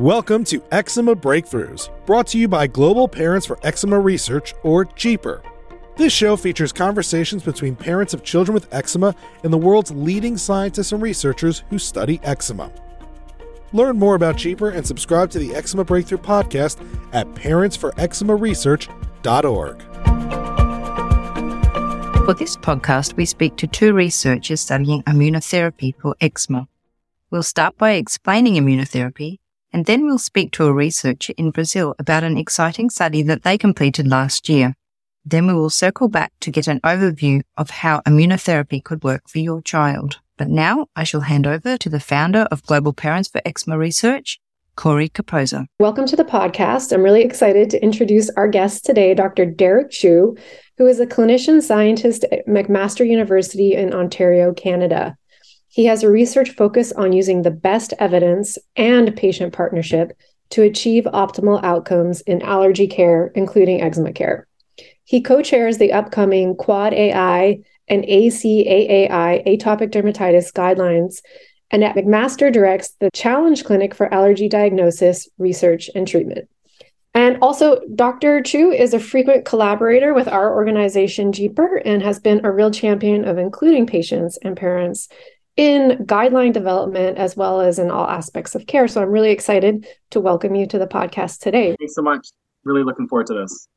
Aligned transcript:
Welcome 0.00 0.44
to 0.44 0.62
Eczema 0.72 1.14
Breakthroughs, 1.14 1.90
brought 2.06 2.26
to 2.28 2.38
you 2.38 2.48
by 2.48 2.66
Global 2.66 3.06
Parents 3.06 3.46
for 3.46 3.58
Eczema 3.62 4.00
Research, 4.00 4.54
or 4.62 4.86
GPER. 4.86 5.42
This 5.98 6.10
show 6.10 6.38
features 6.38 6.72
conversations 6.72 7.42
between 7.42 7.76
parents 7.76 8.14
of 8.14 8.24
children 8.24 8.54
with 8.54 8.72
eczema 8.72 9.14
and 9.44 9.52
the 9.52 9.58
world's 9.58 9.90
leading 9.90 10.38
scientists 10.38 10.92
and 10.92 11.02
researchers 11.02 11.64
who 11.68 11.78
study 11.78 12.18
eczema. 12.22 12.72
Learn 13.74 13.98
more 13.98 14.14
about 14.14 14.36
GPER 14.36 14.74
and 14.74 14.86
subscribe 14.86 15.28
to 15.32 15.38
the 15.38 15.54
Eczema 15.54 15.84
Breakthrough 15.84 16.16
podcast 16.16 16.82
at 17.12 17.26
parentsforeczemaresearch.org. 17.34 19.82
For 22.24 22.32
this 22.32 22.56
podcast, 22.56 23.16
we 23.16 23.26
speak 23.26 23.56
to 23.56 23.66
two 23.66 23.92
researchers 23.92 24.62
studying 24.62 25.02
immunotherapy 25.02 25.94
for 26.00 26.16
eczema. 26.22 26.68
We'll 27.30 27.42
start 27.42 27.76
by 27.76 27.90
explaining 27.92 28.54
immunotherapy 28.54 29.40
and 29.72 29.86
then 29.86 30.04
we'll 30.04 30.18
speak 30.18 30.52
to 30.52 30.66
a 30.66 30.72
researcher 30.72 31.32
in 31.36 31.50
Brazil 31.50 31.94
about 31.98 32.24
an 32.24 32.36
exciting 32.36 32.90
study 32.90 33.22
that 33.22 33.42
they 33.42 33.56
completed 33.56 34.06
last 34.06 34.48
year. 34.48 34.74
Then 35.24 35.46
we 35.46 35.54
will 35.54 35.70
circle 35.70 36.08
back 36.08 36.32
to 36.40 36.50
get 36.50 36.66
an 36.66 36.80
overview 36.80 37.42
of 37.56 37.70
how 37.70 38.00
immunotherapy 38.00 38.82
could 38.82 39.04
work 39.04 39.28
for 39.28 39.38
your 39.38 39.62
child. 39.62 40.18
But 40.36 40.48
now 40.48 40.86
I 40.96 41.04
shall 41.04 41.20
hand 41.20 41.46
over 41.46 41.76
to 41.76 41.88
the 41.88 42.00
founder 42.00 42.48
of 42.50 42.64
Global 42.64 42.92
Parents 42.92 43.28
for 43.28 43.42
Eczema 43.44 43.76
Research, 43.78 44.40
Korey 44.76 45.12
Capozza. 45.12 45.66
Welcome 45.78 46.06
to 46.06 46.16
the 46.16 46.24
podcast. 46.24 46.92
I'm 46.92 47.02
really 47.02 47.22
excited 47.22 47.68
to 47.70 47.82
introduce 47.82 48.30
our 48.30 48.48
guest 48.48 48.86
today, 48.86 49.12
Dr. 49.12 49.44
Derek 49.44 49.90
Chu, 49.90 50.36
who 50.78 50.86
is 50.86 51.00
a 51.00 51.06
clinician 51.06 51.62
scientist 51.62 52.24
at 52.32 52.46
McMaster 52.46 53.06
University 53.06 53.74
in 53.74 53.92
Ontario, 53.92 54.54
Canada. 54.54 55.18
He 55.72 55.84
has 55.84 56.02
a 56.02 56.10
research 56.10 56.50
focus 56.50 56.90
on 56.90 57.12
using 57.12 57.42
the 57.42 57.50
best 57.52 57.94
evidence 58.00 58.58
and 58.74 59.16
patient 59.16 59.52
partnership 59.52 60.12
to 60.50 60.62
achieve 60.62 61.04
optimal 61.04 61.62
outcomes 61.62 62.22
in 62.22 62.42
allergy 62.42 62.88
care, 62.88 63.30
including 63.36 63.80
eczema 63.80 64.12
care. 64.12 64.48
He 65.04 65.20
co 65.20 65.42
chairs 65.42 65.78
the 65.78 65.92
upcoming 65.92 66.56
Quad 66.56 66.92
AI 66.92 67.60
and 67.86 68.02
ACAAI 68.02 69.46
atopic 69.46 69.90
dermatitis 69.90 70.52
guidelines, 70.52 71.22
and 71.70 71.84
at 71.84 71.94
McMaster 71.94 72.52
directs 72.52 72.96
the 72.98 73.10
Challenge 73.14 73.64
Clinic 73.64 73.94
for 73.94 74.12
Allergy 74.12 74.48
Diagnosis, 74.48 75.28
Research, 75.38 75.88
and 75.94 76.06
Treatment. 76.06 76.48
And 77.14 77.38
also, 77.42 77.80
Dr. 77.94 78.42
Chu 78.42 78.72
is 78.72 78.92
a 78.92 79.00
frequent 79.00 79.44
collaborator 79.44 80.14
with 80.14 80.26
our 80.26 80.52
organization, 80.52 81.32
GPER, 81.32 81.82
and 81.84 82.02
has 82.02 82.18
been 82.18 82.44
a 82.44 82.50
real 82.50 82.72
champion 82.72 83.24
of 83.24 83.38
including 83.38 83.86
patients 83.86 84.36
and 84.42 84.56
parents 84.56 85.08
in 85.56 86.04
guideline 86.06 86.52
development 86.52 87.18
as 87.18 87.36
well 87.36 87.60
as 87.60 87.78
in 87.78 87.90
all 87.90 88.06
aspects 88.06 88.54
of 88.54 88.66
care. 88.66 88.88
So 88.88 89.02
I'm 89.02 89.10
really 89.10 89.30
excited 89.30 89.86
to 90.10 90.20
welcome 90.20 90.54
you 90.54 90.66
to 90.68 90.78
the 90.78 90.86
podcast 90.86 91.40
today. 91.40 91.74
Thanks 91.78 91.94
so 91.94 92.02
much. 92.02 92.28
Really 92.64 92.82
looking 92.82 93.08
forward 93.08 93.26
to 93.28 93.34
this. 93.34 93.68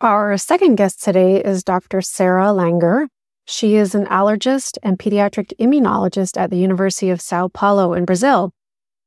Our 0.00 0.36
second 0.38 0.76
guest 0.76 1.02
today 1.02 1.42
is 1.42 1.64
Dr. 1.64 2.00
Sarah 2.00 2.46
Langer. 2.46 3.08
She 3.46 3.76
is 3.76 3.94
an 3.94 4.06
allergist 4.06 4.78
and 4.82 4.98
pediatric 4.98 5.52
immunologist 5.58 6.38
at 6.38 6.50
the 6.50 6.58
University 6.58 7.10
of 7.10 7.20
Sao 7.20 7.48
Paulo 7.48 7.94
in 7.94 8.04
Brazil. 8.04 8.52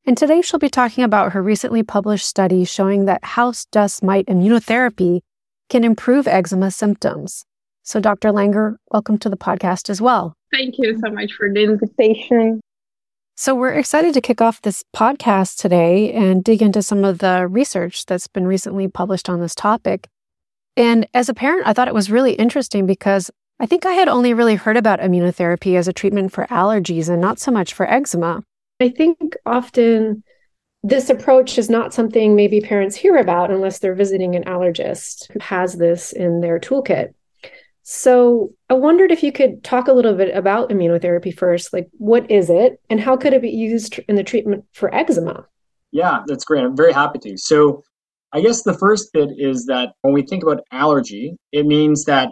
And 0.06 0.18
today 0.18 0.42
she'll 0.42 0.60
be 0.60 0.68
talking 0.68 1.04
about 1.04 1.34
her 1.34 1.44
recently 1.44 1.84
published 1.84 2.26
study 2.26 2.66
showing 2.66 3.06
that 3.06 3.24
house 3.24 3.66
dust 3.66 4.04
mite 4.04 4.26
immunotherapy 4.26 5.22
can 5.70 5.84
improve 5.84 6.28
eczema 6.28 6.72
symptoms. 6.72 7.46
So, 7.84 8.00
Dr. 8.00 8.30
Langer, 8.30 8.76
welcome 8.92 9.18
to 9.20 9.30
the 9.30 9.38
podcast 9.38 9.90
as 9.90 10.02
well. 10.02 10.36
Thank 10.52 10.78
you 10.78 11.00
so 11.04 11.12
much 11.12 11.34
for 11.34 11.52
the 11.52 11.64
invitation. 11.64 12.62
So, 13.38 13.56
we're 13.56 13.74
excited 13.74 14.14
to 14.14 14.22
kick 14.22 14.42
off 14.42 14.62
this 14.62 14.84
podcast 14.96 15.58
today 15.58 16.12
and 16.14 16.44
dig 16.44 16.62
into 16.62 16.82
some 16.84 17.04
of 17.04 17.20
the 17.20 17.48
research 17.48 18.06
that's 18.06 18.28
been 18.28 18.46
recently 18.46 18.88
published 18.88 19.30
on 19.30 19.40
this 19.40 19.56
topic. 19.56 20.08
And 20.78 21.08
as 21.14 21.30
a 21.30 21.34
parent, 21.34 21.66
I 21.66 21.74
thought 21.74 21.88
it 21.88 21.94
was 21.94 22.12
really 22.12 22.34
interesting 22.34 22.86
because 22.86 23.32
I 23.60 23.66
think 23.66 23.86
I 23.86 23.94
had 23.94 24.08
only 24.08 24.34
really 24.34 24.56
heard 24.56 24.78
about 24.78 25.00
immunotherapy 25.00 25.78
as 25.78 25.88
a 25.88 25.94
treatment 25.94 26.32
for 26.32 26.46
allergies 26.48 27.10
and 27.10 27.22
not 27.22 27.40
so 27.40 27.52
much 27.52 27.74
for 27.74 27.90
eczema. 27.90 28.44
I 28.80 28.90
think 28.90 29.36
often 29.46 30.24
this 30.84 31.10
approach 31.10 31.58
is 31.58 31.70
not 31.70 31.94
something 31.94 32.36
maybe 32.36 32.60
parents 32.60 32.96
hear 32.96 33.18
about 33.18 33.52
unless 33.52 33.80
they're 33.80 33.94
visiting 33.94 34.36
an 34.36 34.44
allergist 34.46 35.32
who 35.32 35.40
has 35.40 35.76
this 35.76 36.12
in 36.12 36.42
their 36.42 36.60
toolkit. 36.60 37.14
So 37.84 38.52
I 38.70 38.74
wondered 38.74 39.12
if 39.12 39.24
you 39.24 39.32
could 39.32 39.64
talk 39.64 39.88
a 39.88 39.94
little 39.94 40.14
bit 40.14 40.36
about 40.36 40.70
immunotherapy 40.70 41.36
first. 41.36 41.74
Like, 41.74 41.90
what 41.98 42.30
is 42.30 42.50
it, 42.50 42.80
and 42.90 43.00
how 43.00 43.18
could 43.18 43.34
it 43.34 43.42
be 43.42 43.50
used 43.50 44.00
in 44.08 44.16
the 44.16 44.24
treatment 44.24 44.66
for 44.74 44.94
eczema? 44.94 45.46
Yeah, 45.92 46.24
that's 46.28 46.46
great. 46.46 46.64
I'm 46.64 46.78
very 46.78 46.94
happy 46.94 47.20
to. 47.20 47.38
So, 47.38 47.84
I 48.34 48.40
guess 48.40 48.64
the 48.64 48.78
first 48.78 49.12
bit 49.12 49.30
is 49.38 49.66
that 49.66 49.94
when 50.04 50.14
we 50.14 50.22
think 50.22 50.44
about 50.44 50.64
allergy, 50.72 51.36
it 51.52 51.66
means 51.66 52.06
that 52.06 52.30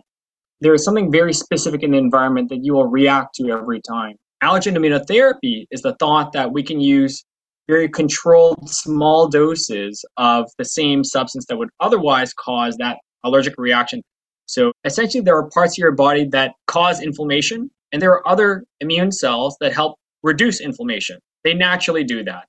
there 0.61 0.73
is 0.73 0.83
something 0.83 1.11
very 1.11 1.33
specific 1.33 1.83
in 1.83 1.91
the 1.91 1.97
environment 1.97 2.49
that 2.49 2.63
you 2.63 2.73
will 2.73 2.87
react 2.87 3.35
to 3.35 3.49
every 3.49 3.81
time. 3.81 4.15
Allergen 4.41 4.77
immunotherapy 4.77 5.65
is 5.71 5.81
the 5.81 5.95
thought 5.99 6.31
that 6.31 6.53
we 6.53 6.63
can 6.63 6.79
use 6.79 7.25
very 7.67 7.89
controlled 7.89 8.69
small 8.69 9.27
doses 9.27 10.05
of 10.17 10.49
the 10.57 10.65
same 10.65 11.03
substance 11.03 11.45
that 11.47 11.57
would 11.57 11.69
otherwise 11.79 12.33
cause 12.33 12.77
that 12.77 12.97
allergic 13.23 13.55
reaction 13.57 14.01
so 14.49 14.71
essentially, 14.83 15.21
there 15.21 15.37
are 15.37 15.47
parts 15.51 15.75
of 15.75 15.77
your 15.77 15.91
body 15.91 16.25
that 16.31 16.53
cause 16.65 17.03
inflammation, 17.03 17.69
and 17.91 18.01
there 18.01 18.11
are 18.11 18.27
other 18.27 18.63
immune 18.79 19.11
cells 19.11 19.55
that 19.61 19.73
help 19.73 19.97
reduce 20.23 20.59
inflammation. 20.59 21.19
They 21.43 21.53
naturally 21.53 22.03
do 22.03 22.23
that. 22.23 22.45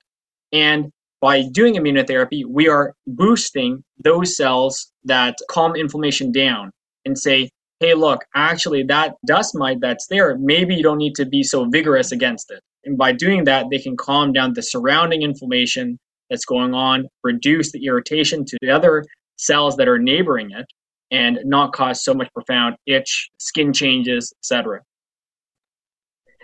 And 0.51 0.91
by 1.21 1.43
doing 1.53 1.75
immunotherapy, 1.75 2.45
we 2.49 2.69
are 2.69 2.95
boosting 3.07 3.85
those 4.03 4.35
cells 4.35 4.91
that 5.05 5.37
calm 5.51 5.77
inflammation 5.77 6.33
down 6.33 6.71
and 7.05 7.19
say, 7.19 7.51
hey, 7.81 7.93
look, 7.93 8.25
actually, 8.35 8.83
that 8.85 9.17
dust 9.27 9.55
mite 9.55 9.83
that's 9.83 10.07
there, 10.07 10.39
maybe 10.39 10.75
you 10.75 10.83
don't 10.83 10.97
need 10.97 11.15
to 11.17 11.27
be 11.27 11.43
so 11.43 11.67
vigorous 11.69 12.13
against 12.13 12.51
it. 12.51 12.61
And 12.87 12.97
by 12.97 13.13
doing 13.13 13.45
that, 13.45 13.67
they 13.71 13.79
can 13.79 13.99
calm 13.99 14.33
down 14.33 14.55
the 14.55 14.63
surrounding 14.63 15.21
inflammation 15.21 15.99
that's 16.31 16.47
going 16.47 16.73
on, 16.73 17.09
reduce 17.23 17.73
the 17.73 17.85
irritation 17.85 18.47
to 18.47 18.57
the 18.63 18.71
other 18.71 19.05
cells 19.37 19.77
that 19.77 19.89
are 19.89 19.99
neighboring 19.99 20.51
it, 20.51 20.65
and 21.11 21.39
not 21.45 21.73
cause 21.73 22.03
so 22.03 22.15
much 22.15 22.33
profound 22.33 22.77
itch, 22.87 23.31
skin 23.39 23.73
changes, 23.73 24.33
etc. 24.39 24.81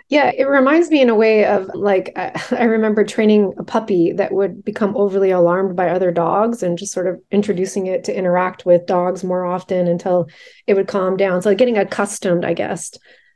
Yeah, 0.09 0.31
it 0.37 0.45
reminds 0.45 0.89
me 0.89 1.01
in 1.01 1.09
a 1.09 1.15
way 1.15 1.45
of 1.45 1.69
like 1.73 2.13
I, 2.15 2.31
I, 2.57 2.63
remember 2.63 3.03
training 3.03 3.53
a 3.57 3.63
puppy 3.63 4.13
that 4.13 4.31
would 4.31 4.63
become 4.63 4.95
overly 4.95 5.31
alarmed 5.31 5.75
by 5.75 5.89
other 5.89 6.11
dogs 6.11 6.63
and 6.63 6.77
just 6.77 6.93
sort 6.93 7.07
of 7.07 7.19
introducing 7.29 7.87
it 7.87 8.05
to 8.05 8.17
interact 8.17 8.65
with 8.65 8.85
dogs 8.85 9.23
more 9.23 9.45
often 9.45 9.87
until 9.87 10.27
it 10.65 10.75
would 10.75 10.87
calm 10.87 11.17
down. 11.17 11.41
So 11.41 11.49
like 11.49 11.57
getting 11.57 11.77
accustomed, 11.77 12.45
I 12.45 12.53
guess. 12.53 12.91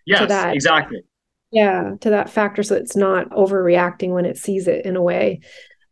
Yes, 0.05 0.21
to 0.21 0.27
that. 0.27 0.53
exactly. 0.53 1.01
Yeah, 1.51 1.95
to 1.99 2.09
that 2.11 2.29
factor 2.29 2.63
so 2.63 2.75
it's 2.75 2.95
not 2.95 3.29
overreacting 3.31 4.11
when 4.11 4.25
it 4.25 4.37
sees 4.37 4.67
it 4.67 4.85
in 4.85 4.95
a 4.95 5.01
way. 5.01 5.41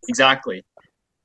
Exactly. 0.08 0.64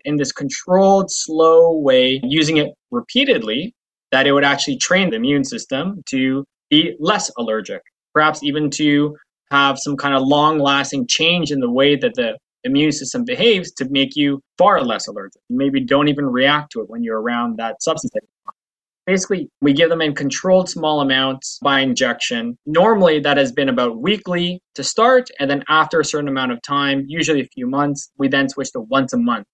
In 0.04 0.16
this 0.16 0.32
controlled, 0.32 1.10
slow 1.10 1.78
way, 1.78 2.20
using 2.24 2.56
it 2.56 2.72
repeatedly 2.90 3.74
that 4.14 4.28
it 4.28 4.32
would 4.32 4.44
actually 4.44 4.76
train 4.76 5.10
the 5.10 5.16
immune 5.16 5.42
system 5.42 6.00
to 6.06 6.44
be 6.70 6.94
less 7.00 7.32
allergic, 7.36 7.82
perhaps 8.12 8.44
even 8.44 8.70
to 8.70 9.16
have 9.50 9.76
some 9.76 9.96
kind 9.96 10.14
of 10.14 10.22
long 10.22 10.60
lasting 10.60 11.04
change 11.08 11.50
in 11.50 11.58
the 11.58 11.68
way 11.68 11.96
that 11.96 12.14
the 12.14 12.38
immune 12.62 12.92
system 12.92 13.24
behaves 13.24 13.72
to 13.72 13.84
make 13.90 14.14
you 14.14 14.40
far 14.56 14.80
less 14.82 15.08
allergic. 15.08 15.42
Maybe 15.50 15.80
don't 15.80 16.06
even 16.06 16.26
react 16.26 16.70
to 16.72 16.80
it 16.80 16.88
when 16.88 17.02
you're 17.02 17.20
around 17.20 17.56
that 17.58 17.82
substance. 17.82 18.12
Basically, 19.04 19.48
we 19.60 19.72
give 19.72 19.90
them 19.90 20.00
in 20.00 20.14
controlled 20.14 20.70
small 20.70 21.00
amounts 21.00 21.58
by 21.60 21.80
injection. 21.80 22.56
Normally, 22.66 23.18
that 23.18 23.36
has 23.36 23.50
been 23.50 23.68
about 23.68 24.00
weekly 24.00 24.62
to 24.76 24.84
start, 24.84 25.28
and 25.40 25.50
then 25.50 25.64
after 25.68 25.98
a 25.98 26.04
certain 26.04 26.28
amount 26.28 26.52
of 26.52 26.62
time, 26.62 27.04
usually 27.08 27.40
a 27.40 27.48
few 27.52 27.66
months, 27.66 28.12
we 28.16 28.28
then 28.28 28.48
switch 28.48 28.70
to 28.74 28.80
once 28.80 29.12
a 29.12 29.18
month. 29.18 29.48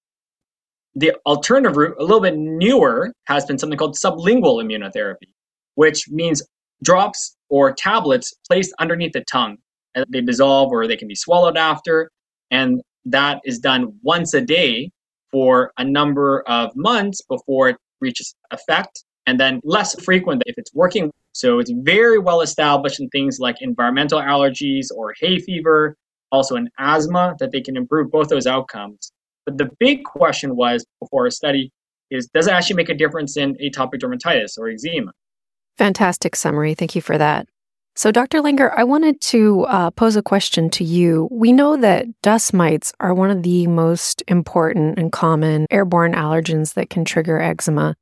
The 0.97 1.15
alternative 1.27 1.77
route, 1.77 1.97
a 1.99 2.03
little 2.03 2.21
bit 2.21 2.37
newer, 2.37 3.13
has 3.27 3.45
been 3.45 3.59
something 3.59 3.79
called 3.79 3.97
sublingual 3.97 4.63
immunotherapy, 4.63 5.33
which 5.77 6.09
means 6.09 6.43
drops 6.83 7.37
or 7.49 7.73
tablets 7.73 8.35
placed 8.49 8.73
underneath 8.79 9.13
the 9.13 9.25
tongue. 9.31 9.57
And 9.95 10.05
they 10.09 10.21
dissolve 10.21 10.71
or 10.73 10.87
they 10.87 10.97
can 10.97 11.09
be 11.09 11.15
swallowed 11.15 11.57
after. 11.57 12.11
And 12.51 12.81
that 13.05 13.41
is 13.45 13.59
done 13.59 13.93
once 14.03 14.35
a 14.35 14.41
day 14.41 14.91
for 15.31 15.73
a 15.79 15.85
number 15.85 16.43
of 16.49 16.71
months 16.75 17.23
before 17.29 17.69
it 17.69 17.77
reaches 18.01 18.35
effect, 18.51 19.05
and 19.27 19.39
then 19.39 19.61
less 19.63 20.01
frequent 20.03 20.43
if 20.47 20.57
it's 20.59 20.75
working. 20.75 21.11
So 21.33 21.61
it's 21.61 21.71
very 21.71 22.19
well 22.19 22.41
established 22.41 23.01
in 23.01 23.09
things 23.11 23.39
like 23.39 23.57
environmental 23.61 24.21
allergies 24.21 24.87
or 24.95 25.15
hay 25.21 25.39
fever, 25.39 25.97
also 26.33 26.57
in 26.57 26.69
asthma, 26.79 27.37
that 27.39 27.53
they 27.53 27.61
can 27.61 27.77
improve 27.77 28.11
both 28.11 28.29
those 28.29 28.47
outcomes. 28.47 29.13
But 29.47 29.59
the 29.59 29.71
big 29.79 30.05
question 30.05 30.57
was 30.57 30.85
before 31.01 31.25
our 31.25 31.31
study 31.31 31.73
is 32.11 32.29
does 32.29 32.47
it 32.47 32.53
actually 32.53 32.77
make 32.77 32.89
a 32.89 32.95
difference 32.95 33.37
in 33.37 33.55
atopic 33.57 34.01
dermatitis 34.01 34.59
or 34.59 34.69
eczema? 34.69 35.13
Fantastic 35.79 36.37
summary. 36.37 36.75
Thank 36.75 36.95
you 36.95 37.01
for 37.01 37.17
that. 37.17 37.49
So, 37.97 38.13
Dr. 38.13 38.41
Langer, 38.41 38.73
I 38.77 38.85
wanted 38.85 39.21
to 39.23 39.63
uh, 39.63 39.91
pose 39.91 40.17
a 40.17 40.23
question 40.23 40.71
to 40.71 40.85
you. 40.85 41.29
We 41.31 41.53
know 41.53 41.77
that 41.77 42.07
dust 42.23 42.55
mites 42.55 42.93
are 43.01 43.13
one 43.13 43.31
of 43.31 43.43
the 43.43 43.67
most 43.67 44.23
important 44.29 44.99
and 44.99 45.11
common 45.11 45.67
airborne 45.71 46.15
allergens 46.15 46.75
that 46.75 46.89
can 46.89 47.05
trigger 47.05 47.41
eczema. 47.41 47.97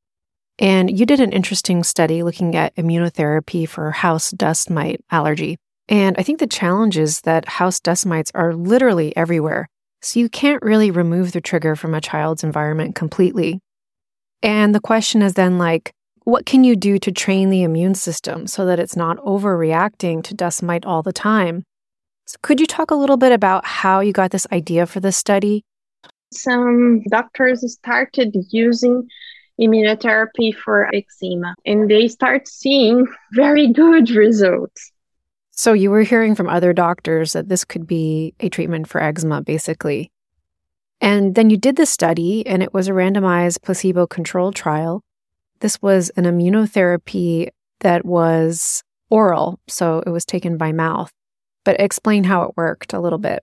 And 0.59 0.99
you 0.99 1.07
did 1.07 1.21
an 1.21 1.33
interesting 1.33 1.85
study 1.85 2.23
looking 2.23 2.55
at 2.57 2.75
immunotherapy 2.77 3.69
for 3.69 3.91
house 3.91 4.31
dust 4.33 4.71
mite 4.71 5.01
allergy. 5.11 5.57
And 5.89 6.17
I 6.19 6.23
think 6.23 6.39
the 6.39 6.47
challenge 6.47 6.99
is 6.99 7.23
that 7.23 7.49
house 7.49 7.81
dust 7.81 8.05
mites 8.05 8.31
are 8.35 8.55
literally 8.55 9.17
everywhere. 9.17 9.69
So 10.01 10.21
you 10.21 10.29
can't 10.29 10.63
really 10.63 10.91
remove 10.91 11.33
the 11.33 11.41
trigger 11.41 11.75
from 11.75 11.95
a 11.95 12.01
child's 12.01 12.45
environment 12.45 12.95
completely. 12.95 13.61
And 14.43 14.75
the 14.75 14.81
question 14.81 15.23
is 15.23 15.35
then 15.35 15.59
like, 15.59 15.93
what 16.25 16.47
can 16.47 16.63
you 16.63 16.77
do 16.77 16.99
to 16.99 17.11
train 17.11 17.51
the 17.51 17.63
immune 17.63 17.95
system 17.95 18.47
so 18.47 18.67
that 18.67 18.79
it's 18.79 18.97
not 18.97 19.17
overreacting 19.19 20.23
to 20.25 20.35
dust 20.35 20.63
mite 20.63 20.85
all 20.85 21.03
the 21.03 21.13
time? 21.13 21.65
So 22.27 22.37
could 22.43 22.61
you 22.61 22.67
talk 22.67 22.91
a 22.91 22.95
little 22.95 23.17
bit 23.17 23.33
about 23.33 23.65
how 23.65 24.01
you 24.01 24.13
got 24.13 24.31
this 24.31 24.47
idea 24.53 24.87
for 24.87 25.01
this 25.01 25.17
study? 25.17 25.65
Some 26.33 27.03
doctors 27.11 27.73
started 27.73 28.37
using 28.51 29.09
immunotherapy 29.59 30.55
for 30.55 30.95
eczema 30.95 31.55
and 31.65 31.91
they 31.91 32.07
start 32.07 32.47
seeing 32.47 33.07
very 33.33 33.73
good 33.73 34.11
results. 34.11 34.93
So 35.59 35.73
you 35.73 35.91
were 35.91 36.03
hearing 36.03 36.37
from 36.37 36.49
other 36.49 36.73
doctors 36.73 37.33
that 37.33 37.49
this 37.49 37.65
could 37.65 37.85
be 37.85 38.33
a 38.39 38.49
treatment 38.49 38.87
for 38.87 39.03
eczema, 39.03 39.43
basically. 39.43 40.13
And 41.01 41.35
then 41.35 41.51
you 41.51 41.57
did 41.57 41.75
the 41.75 41.85
study, 41.85 42.47
and 42.47 42.63
it 42.63 42.73
was 42.73 42.87
a 42.87 42.93
randomized 42.93 43.63
placebo 43.63 44.07
controlled 44.07 44.55
trial. 44.55 45.03
This 45.59 45.83
was 45.83 46.11
an 46.11 46.27
immunotherapy 46.27 47.49
that 47.81 48.05
was 48.05 48.85
oral, 49.11 49.59
so 49.67 50.01
it 50.07 50.11
was 50.11 50.25
taken 50.25 50.59
by 50.59 50.71
mouth. 50.71 51.11
But 51.65 51.81
explain 51.81 52.23
how 52.23 52.45
it 52.45 52.57
worked 52.57 52.93
a 52.93 53.01
little 53.01 53.19
bit. 53.19 53.43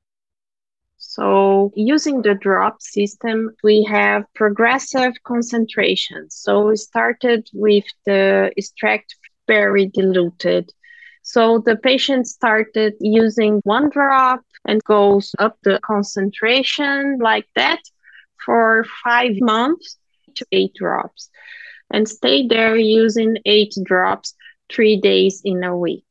So, 0.95 1.73
using 1.75 2.21
the 2.21 2.35
drop 2.35 2.81
system, 2.81 3.53
we 3.61 3.83
have 3.91 4.23
progressive 4.35 5.11
concentrations. 5.25 6.33
So, 6.33 6.67
we 6.67 6.77
started 6.77 7.49
with 7.51 7.83
the 8.05 8.53
extract 8.55 9.17
very 9.47 9.87
diluted. 9.87 10.71
So, 11.27 11.57
the 11.57 11.75
patient 11.75 12.27
started 12.27 12.93
using 12.99 13.59
one 13.63 13.89
drop 13.89 14.41
and 14.63 14.83
goes 14.83 15.33
up 15.39 15.57
the 15.63 15.79
concentration 15.83 17.17
like 17.17 17.47
that 17.55 17.81
for 18.45 18.85
five 19.03 19.41
months 19.41 19.97
to 20.35 20.45
eight 20.51 20.75
drops 20.75 21.31
and 21.91 22.07
stay 22.07 22.45
there 22.45 22.75
using 22.75 23.37
eight 23.45 23.73
drops 23.83 24.35
three 24.71 25.01
days 25.01 25.41
in 25.43 25.63
a 25.63 25.75
week. 25.75 26.05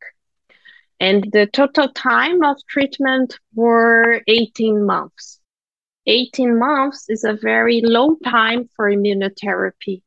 And 0.99 1.31
the 1.31 1.46
total 1.46 1.88
time 1.90 2.43
of 2.43 2.56
treatment 2.69 3.38
were 3.55 4.20
18 4.26 4.84
months. 4.84 5.38
18 6.08 6.58
months 6.58 7.08
is 7.08 7.22
a 7.22 7.38
very 7.40 7.82
low 7.84 8.16
time 8.25 8.69
for 8.75 8.90
immunotherapy. 8.90 10.02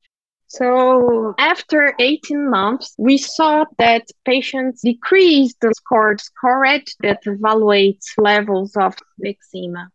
So 0.47 1.35
after 1.37 1.93
18 1.99 2.49
months, 2.49 2.95
we 2.97 3.17
saw 3.17 3.65
that 3.79 4.07
patients 4.25 4.81
decreased 4.81 5.57
the 5.59 5.73
score, 5.73 6.17
score 6.17 6.65
that 7.01 7.23
evaluates 7.25 8.05
levels 8.17 8.75
of 8.77 8.95
eczema. 9.23 9.89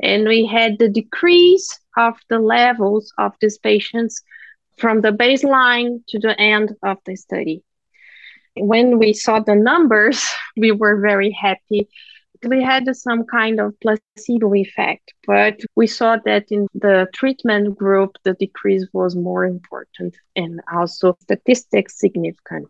And 0.00 0.28
we 0.28 0.44
had 0.44 0.78
the 0.78 0.90
decrease 0.90 1.78
of 1.96 2.14
the 2.28 2.38
levels 2.38 3.12
of 3.16 3.32
these 3.40 3.56
patients 3.56 4.22
from 4.76 5.00
the 5.00 5.12
baseline 5.12 6.04
to 6.08 6.18
the 6.18 6.38
end 6.38 6.74
of 6.82 6.98
the 7.06 7.16
study. 7.16 7.62
When 8.56 8.98
we 8.98 9.14
saw 9.14 9.40
the 9.40 9.54
numbers, 9.54 10.28
we 10.56 10.72
were 10.72 11.00
very 11.00 11.30
happy. 11.30 11.88
We 12.46 12.62
had 12.62 12.84
some 12.96 13.24
kind 13.24 13.60
of 13.60 13.74
placebo 13.80 14.54
effect, 14.54 15.14
but 15.26 15.60
we 15.74 15.86
saw 15.86 16.18
that 16.24 16.50
in 16.50 16.66
the 16.74 17.08
treatment 17.14 17.76
group, 17.78 18.16
the 18.24 18.34
decrease 18.34 18.86
was 18.92 19.16
more 19.16 19.44
important 19.44 20.16
and 20.36 20.60
also 20.72 21.16
statistically 21.20 21.88
significant. 21.88 22.68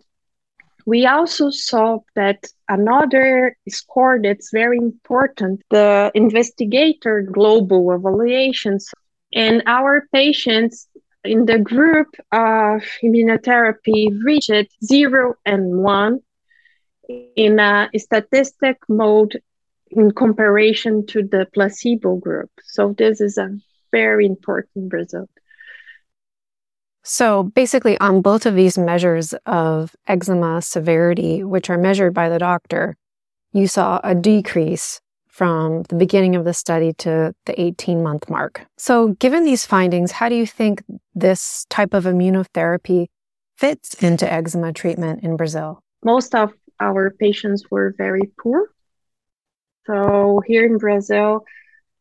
We 0.86 1.06
also 1.06 1.50
saw 1.50 2.00
that 2.14 2.46
another 2.68 3.56
score 3.68 4.20
that's 4.22 4.50
very 4.52 4.76
important, 4.78 5.62
the 5.70 6.10
investigator 6.14 7.22
global 7.22 7.90
evaluations, 7.92 8.90
and 9.32 9.62
our 9.66 10.06
patients 10.12 10.86
in 11.24 11.46
the 11.46 11.58
group 11.58 12.14
of 12.32 12.82
immunotherapy 13.02 14.10
reached 14.22 14.68
zero 14.84 15.34
and 15.46 15.78
one 15.78 16.20
in 17.08 17.58
a 17.58 17.88
statistic 17.96 18.76
mode 18.88 19.40
in 19.96 20.10
comparison 20.10 21.06
to 21.06 21.22
the 21.22 21.46
placebo 21.54 22.16
group. 22.16 22.50
So 22.62 22.94
this 22.96 23.20
is 23.20 23.38
a 23.38 23.56
very 23.92 24.26
important 24.26 24.92
result. 24.92 25.30
So 27.02 27.42
basically, 27.42 27.98
on 27.98 28.22
both 28.22 28.46
of 28.46 28.54
these 28.54 28.78
measures 28.78 29.34
of 29.44 29.94
eczema 30.08 30.62
severity, 30.62 31.44
which 31.44 31.68
are 31.68 31.76
measured 31.76 32.14
by 32.14 32.30
the 32.30 32.38
doctor, 32.38 32.96
you 33.52 33.68
saw 33.68 34.00
a 34.02 34.14
decrease 34.14 35.00
from 35.28 35.82
the 35.84 35.96
beginning 35.96 36.34
of 36.34 36.44
the 36.44 36.54
study 36.54 36.92
to 36.94 37.34
the 37.44 37.60
18 37.60 38.02
month 38.02 38.30
mark. 38.30 38.66
So, 38.78 39.08
given 39.18 39.44
these 39.44 39.66
findings, 39.66 40.12
how 40.12 40.28
do 40.28 40.34
you 40.34 40.46
think 40.46 40.82
this 41.14 41.66
type 41.68 41.92
of 41.92 42.04
immunotherapy 42.04 43.08
fits 43.56 43.94
into 43.94 44.32
eczema 44.32 44.72
treatment 44.72 45.22
in 45.22 45.36
Brazil? 45.36 45.82
Most 46.04 46.34
of 46.34 46.52
our 46.80 47.10
patients 47.10 47.64
were 47.70 47.94
very 47.98 48.30
poor. 48.40 48.70
So, 49.86 50.42
here 50.46 50.64
in 50.64 50.78
Brazil, 50.78 51.44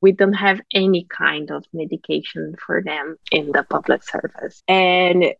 we 0.01 0.11
don't 0.11 0.33
have 0.33 0.61
any 0.73 1.05
kind 1.09 1.49
of 1.51 1.65
medication 1.73 2.55
for 2.57 2.81
them 2.83 3.17
in 3.31 3.51
the 3.51 3.63
public 3.63 4.03
service. 4.03 4.61
And 4.67 5.33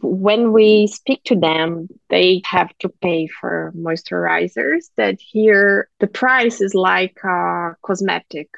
when 0.00 0.52
we 0.52 0.86
speak 0.86 1.22
to 1.24 1.36
them, 1.36 1.88
they 2.10 2.42
have 2.44 2.76
to 2.80 2.88
pay 2.88 3.26
for 3.26 3.72
moisturizers 3.76 4.90
that 4.96 5.18
here 5.20 5.88
the 6.00 6.06
price 6.06 6.60
is 6.60 6.74
like 6.74 7.18
a 7.24 7.76
cosmetic. 7.82 8.50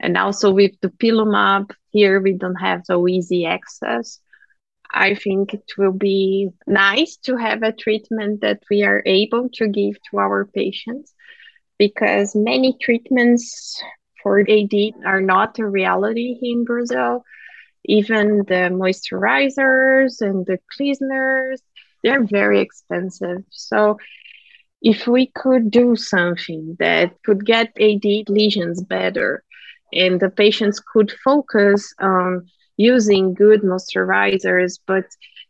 And 0.00 0.16
also 0.16 0.50
with 0.50 0.72
the 0.80 0.88
Dupilumab, 0.88 1.72
here 1.90 2.20
we 2.20 2.32
don't 2.32 2.56
have 2.56 2.82
so 2.84 3.06
easy 3.06 3.46
access. 3.46 4.18
I 4.90 5.14
think 5.14 5.54
it 5.54 5.70
will 5.76 5.92
be 5.92 6.48
nice 6.66 7.16
to 7.24 7.36
have 7.36 7.62
a 7.62 7.72
treatment 7.72 8.40
that 8.40 8.62
we 8.70 8.82
are 8.84 9.02
able 9.04 9.50
to 9.50 9.68
give 9.68 9.96
to 10.10 10.18
our 10.18 10.46
patients 10.46 11.14
because 11.78 12.34
many 12.34 12.76
treatments 12.80 13.82
for 14.22 14.40
AD 14.40 14.74
are 15.06 15.20
not 15.20 15.58
a 15.58 15.66
reality 15.66 16.36
in 16.42 16.64
Brazil. 16.64 17.24
Even 17.84 18.38
the 18.48 18.70
moisturizers 18.70 20.20
and 20.20 20.46
the 20.46 20.58
cleaners 20.76 21.62
they're 22.02 22.24
very 22.24 22.60
expensive. 22.60 23.42
So 23.50 23.98
if 24.82 25.06
we 25.06 25.26
could 25.34 25.70
do 25.70 25.96
something 25.96 26.76
that 26.78 27.12
could 27.24 27.44
get 27.44 27.68
AD 27.80 28.28
lesions 28.28 28.82
better 28.82 29.42
and 29.92 30.20
the 30.20 30.30
patients 30.30 30.80
could 30.80 31.12
focus 31.24 31.94
on 32.00 32.46
using 32.76 33.34
good 33.34 33.62
moisturizers 33.62 34.78
but 34.86 35.04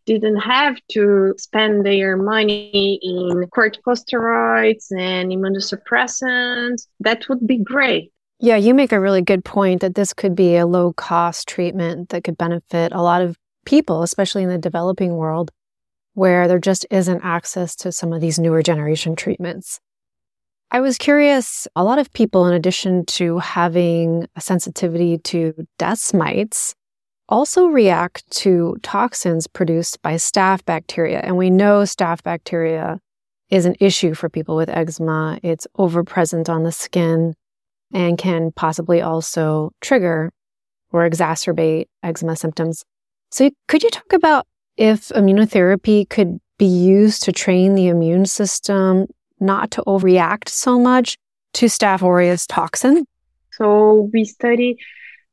didn't 0.08 0.40
have 0.40 0.76
to 0.90 1.34
spend 1.38 1.84
their 1.84 2.16
money 2.16 2.98
in 3.02 3.44
corticosteroids 3.50 4.86
and 4.90 5.30
immunosuppressants 5.30 6.86
that 7.00 7.28
would 7.28 7.46
be 7.46 7.58
great 7.58 8.12
yeah, 8.40 8.56
you 8.56 8.72
make 8.72 8.92
a 8.92 9.00
really 9.00 9.22
good 9.22 9.44
point 9.44 9.80
that 9.80 9.96
this 9.96 10.12
could 10.12 10.36
be 10.36 10.56
a 10.56 10.66
low 10.66 10.92
cost 10.92 11.48
treatment 11.48 12.10
that 12.10 12.22
could 12.22 12.38
benefit 12.38 12.92
a 12.92 13.02
lot 13.02 13.20
of 13.20 13.36
people, 13.66 14.02
especially 14.02 14.44
in 14.44 14.48
the 14.48 14.58
developing 14.58 15.16
world, 15.16 15.50
where 16.14 16.46
there 16.46 16.60
just 16.60 16.86
isn't 16.90 17.24
access 17.24 17.74
to 17.76 17.90
some 17.90 18.12
of 18.12 18.20
these 18.20 18.38
newer 18.38 18.62
generation 18.62 19.16
treatments. 19.16 19.80
I 20.70 20.80
was 20.80 20.98
curious, 20.98 21.66
a 21.74 21.82
lot 21.82 21.98
of 21.98 22.12
people, 22.12 22.46
in 22.46 22.54
addition 22.54 23.06
to 23.06 23.38
having 23.38 24.28
a 24.36 24.40
sensitivity 24.40 25.18
to 25.18 25.66
dust 25.78 26.14
mites, 26.14 26.76
also 27.28 27.66
react 27.66 28.28
to 28.30 28.76
toxins 28.82 29.47
produced 29.47 30.00
by 30.02 30.14
staph 30.14 30.64
bacteria. 30.64 31.20
And 31.20 31.37
we 31.37 31.50
know 31.50 31.82
staph 31.82 32.23
bacteria 32.23 33.00
is 33.50 33.66
an 33.66 33.76
issue 33.80 34.14
for 34.14 34.28
people 34.28 34.56
with 34.56 34.68
eczema. 34.68 35.38
It's 35.42 35.66
overpresent 35.78 36.49
on 36.49 36.62
the 36.62 36.73
skin 36.73 37.35
and 37.92 38.18
can 38.18 38.52
possibly 38.52 39.00
also 39.00 39.73
trigger 39.80 40.30
or 40.92 41.08
exacerbate 41.08 41.87
eczema 42.02 42.37
symptoms. 42.37 42.85
So, 43.30 43.50
could 43.66 43.82
you 43.82 43.90
talk 43.90 44.12
about 44.12 44.47
if 44.76 45.08
immunotherapy 45.08 46.08
could 46.08 46.38
be 46.58 46.66
used 46.66 47.23
to 47.25 47.32
train 47.32 47.75
the 47.75 47.88
immune 47.88 48.26
system 48.26 49.06
not 49.38 49.70
to 49.73 49.82
overreact 49.87 50.49
so 50.49 50.78
much 50.78 51.16
to 51.54 51.66
Staph 51.66 52.02
aureus 52.02 52.47
toxin? 52.47 53.06
So, 53.52 54.08
we 54.12 54.25
study 54.25 54.78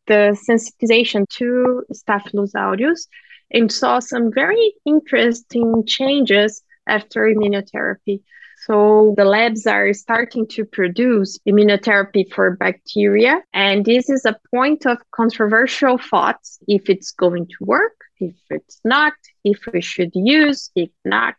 the 0.08 0.38
sensitization 0.48 1.28
to 1.30 1.84
Staphylococcus 1.92 2.54
aureus 2.56 3.08
and 3.52 3.72
saw 3.72 4.00
some 4.00 4.32
very 4.34 4.74
interesting 4.86 5.84
changes 5.86 6.62
after 6.88 7.22
immunotherapy. 7.22 8.22
So 8.66 9.14
the 9.18 9.26
labs 9.26 9.68
are 9.68 9.94
starting 9.94 10.48
to 10.48 10.66
produce 10.66 11.38
immunotherapy 11.48 12.34
for 12.34 12.56
bacteria. 12.56 13.44
And 13.54 13.86
this 13.86 14.10
is 14.10 14.26
a 14.26 14.38
point 14.54 14.88
of 14.88 14.98
controversial 15.12 15.98
thoughts 15.98 16.58
if 16.68 16.90
it's 16.90 17.12
going 17.12 17.46
to 17.48 17.66
work, 17.66 17.96
if 18.20 18.36
it's 18.50 18.80
not, 18.84 19.14
if 19.44 19.60
we 19.72 19.82
should 19.82 20.12
use, 20.16 20.72
if 20.76 20.90
not. 21.04 21.36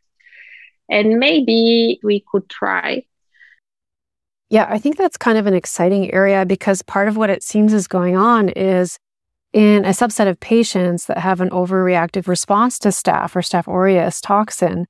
And 0.88 1.18
maybe 1.18 1.98
we 2.04 2.24
could 2.30 2.48
try. 2.48 3.02
Yeah, 4.48 4.66
I 4.68 4.78
think 4.78 4.96
that's 4.96 5.16
kind 5.16 5.38
of 5.38 5.46
an 5.46 5.54
exciting 5.54 6.12
area 6.12 6.46
because 6.46 6.82
part 6.82 7.08
of 7.08 7.16
what 7.16 7.30
it 7.30 7.42
seems 7.42 7.72
is 7.72 7.88
going 7.88 8.16
on 8.16 8.48
is 8.50 8.98
in 9.52 9.84
a 9.84 9.90
subset 9.90 10.28
of 10.28 10.38
patients 10.38 11.06
that 11.06 11.18
have 11.18 11.40
an 11.40 11.50
overreactive 11.50 12.28
response 12.28 12.78
to 12.80 12.88
staph 12.88 13.34
or 13.34 13.40
staph 13.40 13.66
aureus 13.66 14.20
toxin, 14.20 14.86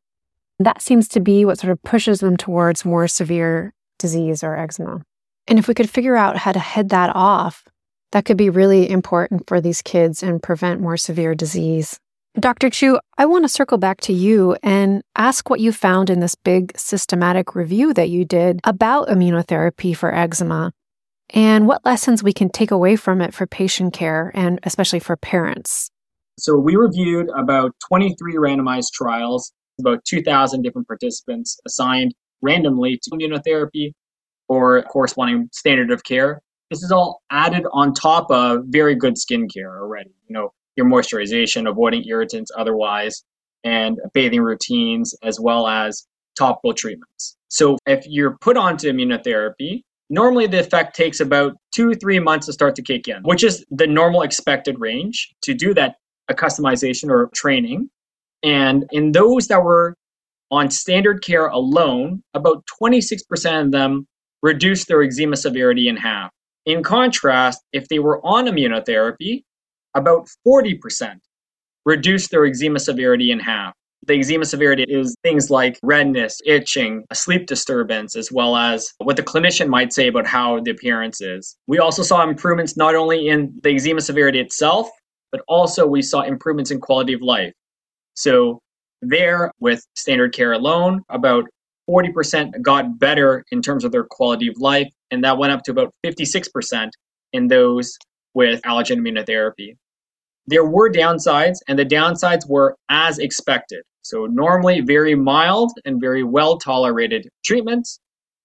that 0.58 0.82
seems 0.82 1.08
to 1.08 1.20
be 1.20 1.44
what 1.44 1.58
sort 1.58 1.70
of 1.70 1.82
pushes 1.82 2.20
them 2.20 2.36
towards 2.36 2.84
more 2.84 3.08
severe 3.08 3.72
disease 3.98 4.42
or 4.42 4.56
eczema. 4.56 5.02
And 5.46 5.58
if 5.58 5.68
we 5.68 5.74
could 5.74 5.88
figure 5.88 6.16
out 6.16 6.36
how 6.36 6.52
to 6.52 6.58
head 6.58 6.88
that 6.90 7.14
off, 7.14 7.64
that 8.12 8.24
could 8.24 8.36
be 8.36 8.50
really 8.50 8.90
important 8.90 9.46
for 9.46 9.60
these 9.60 9.82
kids 9.82 10.22
and 10.22 10.42
prevent 10.42 10.80
more 10.80 10.96
severe 10.96 11.34
disease. 11.34 11.98
Dr. 12.38 12.68
Chu, 12.68 12.98
I 13.16 13.24
want 13.24 13.44
to 13.44 13.48
circle 13.48 13.78
back 13.78 14.02
to 14.02 14.12
you 14.12 14.56
and 14.62 15.02
ask 15.16 15.48
what 15.48 15.60
you 15.60 15.72
found 15.72 16.10
in 16.10 16.20
this 16.20 16.34
big 16.34 16.76
systematic 16.76 17.54
review 17.54 17.94
that 17.94 18.10
you 18.10 18.26
did 18.26 18.60
about 18.64 19.08
immunotherapy 19.08 19.96
for 19.96 20.14
eczema 20.14 20.72
and 21.30 21.66
what 21.66 21.84
lessons 21.86 22.22
we 22.22 22.34
can 22.34 22.50
take 22.50 22.70
away 22.70 22.94
from 22.94 23.22
it 23.22 23.32
for 23.32 23.46
patient 23.46 23.94
care 23.94 24.30
and 24.34 24.60
especially 24.64 25.00
for 25.00 25.16
parents. 25.16 25.90
So, 26.38 26.58
we 26.58 26.76
reviewed 26.76 27.30
about 27.34 27.72
23 27.88 28.34
randomized 28.34 28.92
trials 28.92 29.52
about 29.78 30.04
2,000 30.04 30.62
different 30.62 30.86
participants 30.86 31.58
assigned 31.66 32.14
randomly 32.42 32.98
to 33.02 33.10
immunotherapy 33.10 33.92
or 34.48 34.82
corresponding 34.82 35.48
standard 35.52 35.90
of 35.90 36.04
care. 36.04 36.40
This 36.70 36.82
is 36.82 36.92
all 36.92 37.22
added 37.30 37.64
on 37.72 37.94
top 37.94 38.30
of 38.30 38.64
very 38.66 38.94
good 38.94 39.14
skincare 39.14 39.78
already. 39.80 40.10
You 40.28 40.34
know, 40.34 40.52
your 40.76 40.86
moisturization, 40.86 41.68
avoiding 41.68 42.04
irritants 42.06 42.50
otherwise, 42.56 43.24
and 43.64 43.98
bathing 44.14 44.42
routines, 44.42 45.14
as 45.22 45.40
well 45.40 45.66
as 45.66 46.06
topical 46.38 46.74
treatments. 46.74 47.36
So 47.48 47.78
if 47.86 48.04
you're 48.06 48.36
put 48.40 48.56
onto 48.56 48.90
immunotherapy, 48.92 49.82
normally 50.10 50.46
the 50.46 50.60
effect 50.60 50.94
takes 50.94 51.20
about 51.20 51.54
two, 51.74 51.94
three 51.94 52.20
months 52.20 52.46
to 52.46 52.52
start 52.52 52.74
to 52.76 52.82
kick 52.82 53.08
in, 53.08 53.22
which 53.22 53.42
is 53.42 53.64
the 53.70 53.86
normal 53.86 54.22
expected 54.22 54.78
range 54.78 55.34
to 55.42 55.54
do 55.54 55.74
that 55.74 55.96
a 56.28 56.34
customization 56.34 57.08
or 57.08 57.30
training. 57.34 57.88
And 58.42 58.84
in 58.92 59.12
those 59.12 59.48
that 59.48 59.62
were 59.62 59.96
on 60.50 60.70
standard 60.70 61.22
care 61.22 61.46
alone, 61.46 62.22
about 62.34 62.64
26% 62.80 63.64
of 63.64 63.72
them 63.72 64.06
reduced 64.42 64.88
their 64.88 65.02
eczema 65.02 65.36
severity 65.36 65.88
in 65.88 65.96
half. 65.96 66.30
In 66.66 66.82
contrast, 66.82 67.62
if 67.72 67.88
they 67.88 67.98
were 67.98 68.24
on 68.24 68.46
immunotherapy, 68.46 69.42
about 69.96 70.28
40% 70.46 71.16
reduced 71.84 72.30
their 72.30 72.44
eczema 72.44 72.78
severity 72.78 73.30
in 73.30 73.40
half. 73.40 73.72
The 74.06 74.20
eczema 74.20 74.44
severity 74.44 74.84
is 74.84 75.16
things 75.22 75.50
like 75.50 75.78
redness, 75.82 76.40
itching, 76.44 77.04
sleep 77.12 77.46
disturbance, 77.46 78.14
as 78.14 78.30
well 78.30 78.54
as 78.56 78.92
what 78.98 79.16
the 79.16 79.22
clinician 79.22 79.68
might 79.68 79.92
say 79.92 80.06
about 80.08 80.26
how 80.26 80.60
the 80.60 80.70
appearance 80.70 81.20
is. 81.20 81.56
We 81.66 81.78
also 81.78 82.02
saw 82.02 82.22
improvements 82.22 82.76
not 82.76 82.94
only 82.94 83.28
in 83.28 83.58
the 83.62 83.74
eczema 83.74 84.02
severity 84.02 84.38
itself, 84.38 84.88
but 85.32 85.40
also 85.48 85.86
we 85.86 86.02
saw 86.02 86.22
improvements 86.22 86.70
in 86.70 86.80
quality 86.80 87.14
of 87.14 87.22
life. 87.22 87.52
So 88.14 88.60
there, 89.02 89.50
with 89.60 89.82
standard 89.94 90.32
care 90.32 90.52
alone, 90.52 91.02
about 91.08 91.44
40% 91.88 92.60
got 92.62 92.98
better 92.98 93.44
in 93.50 93.62
terms 93.62 93.84
of 93.84 93.92
their 93.92 94.04
quality 94.04 94.48
of 94.48 94.56
life, 94.58 94.88
and 95.10 95.24
that 95.24 95.38
went 95.38 95.52
up 95.52 95.62
to 95.64 95.70
about 95.70 95.92
56% 96.04 96.90
in 97.32 97.48
those 97.48 97.96
with 98.34 98.60
allergen 98.62 98.98
immunotherapy. 98.98 99.76
There 100.46 100.64
were 100.64 100.90
downsides, 100.90 101.58
and 101.68 101.78
the 101.78 101.84
downsides 101.84 102.48
were 102.48 102.76
as 102.88 103.18
expected. 103.18 103.82
So, 104.02 104.26
normally 104.26 104.80
very 104.80 105.16
mild 105.16 105.72
and 105.84 106.00
very 106.00 106.22
well 106.22 106.58
tolerated 106.58 107.28
treatments 107.44 107.98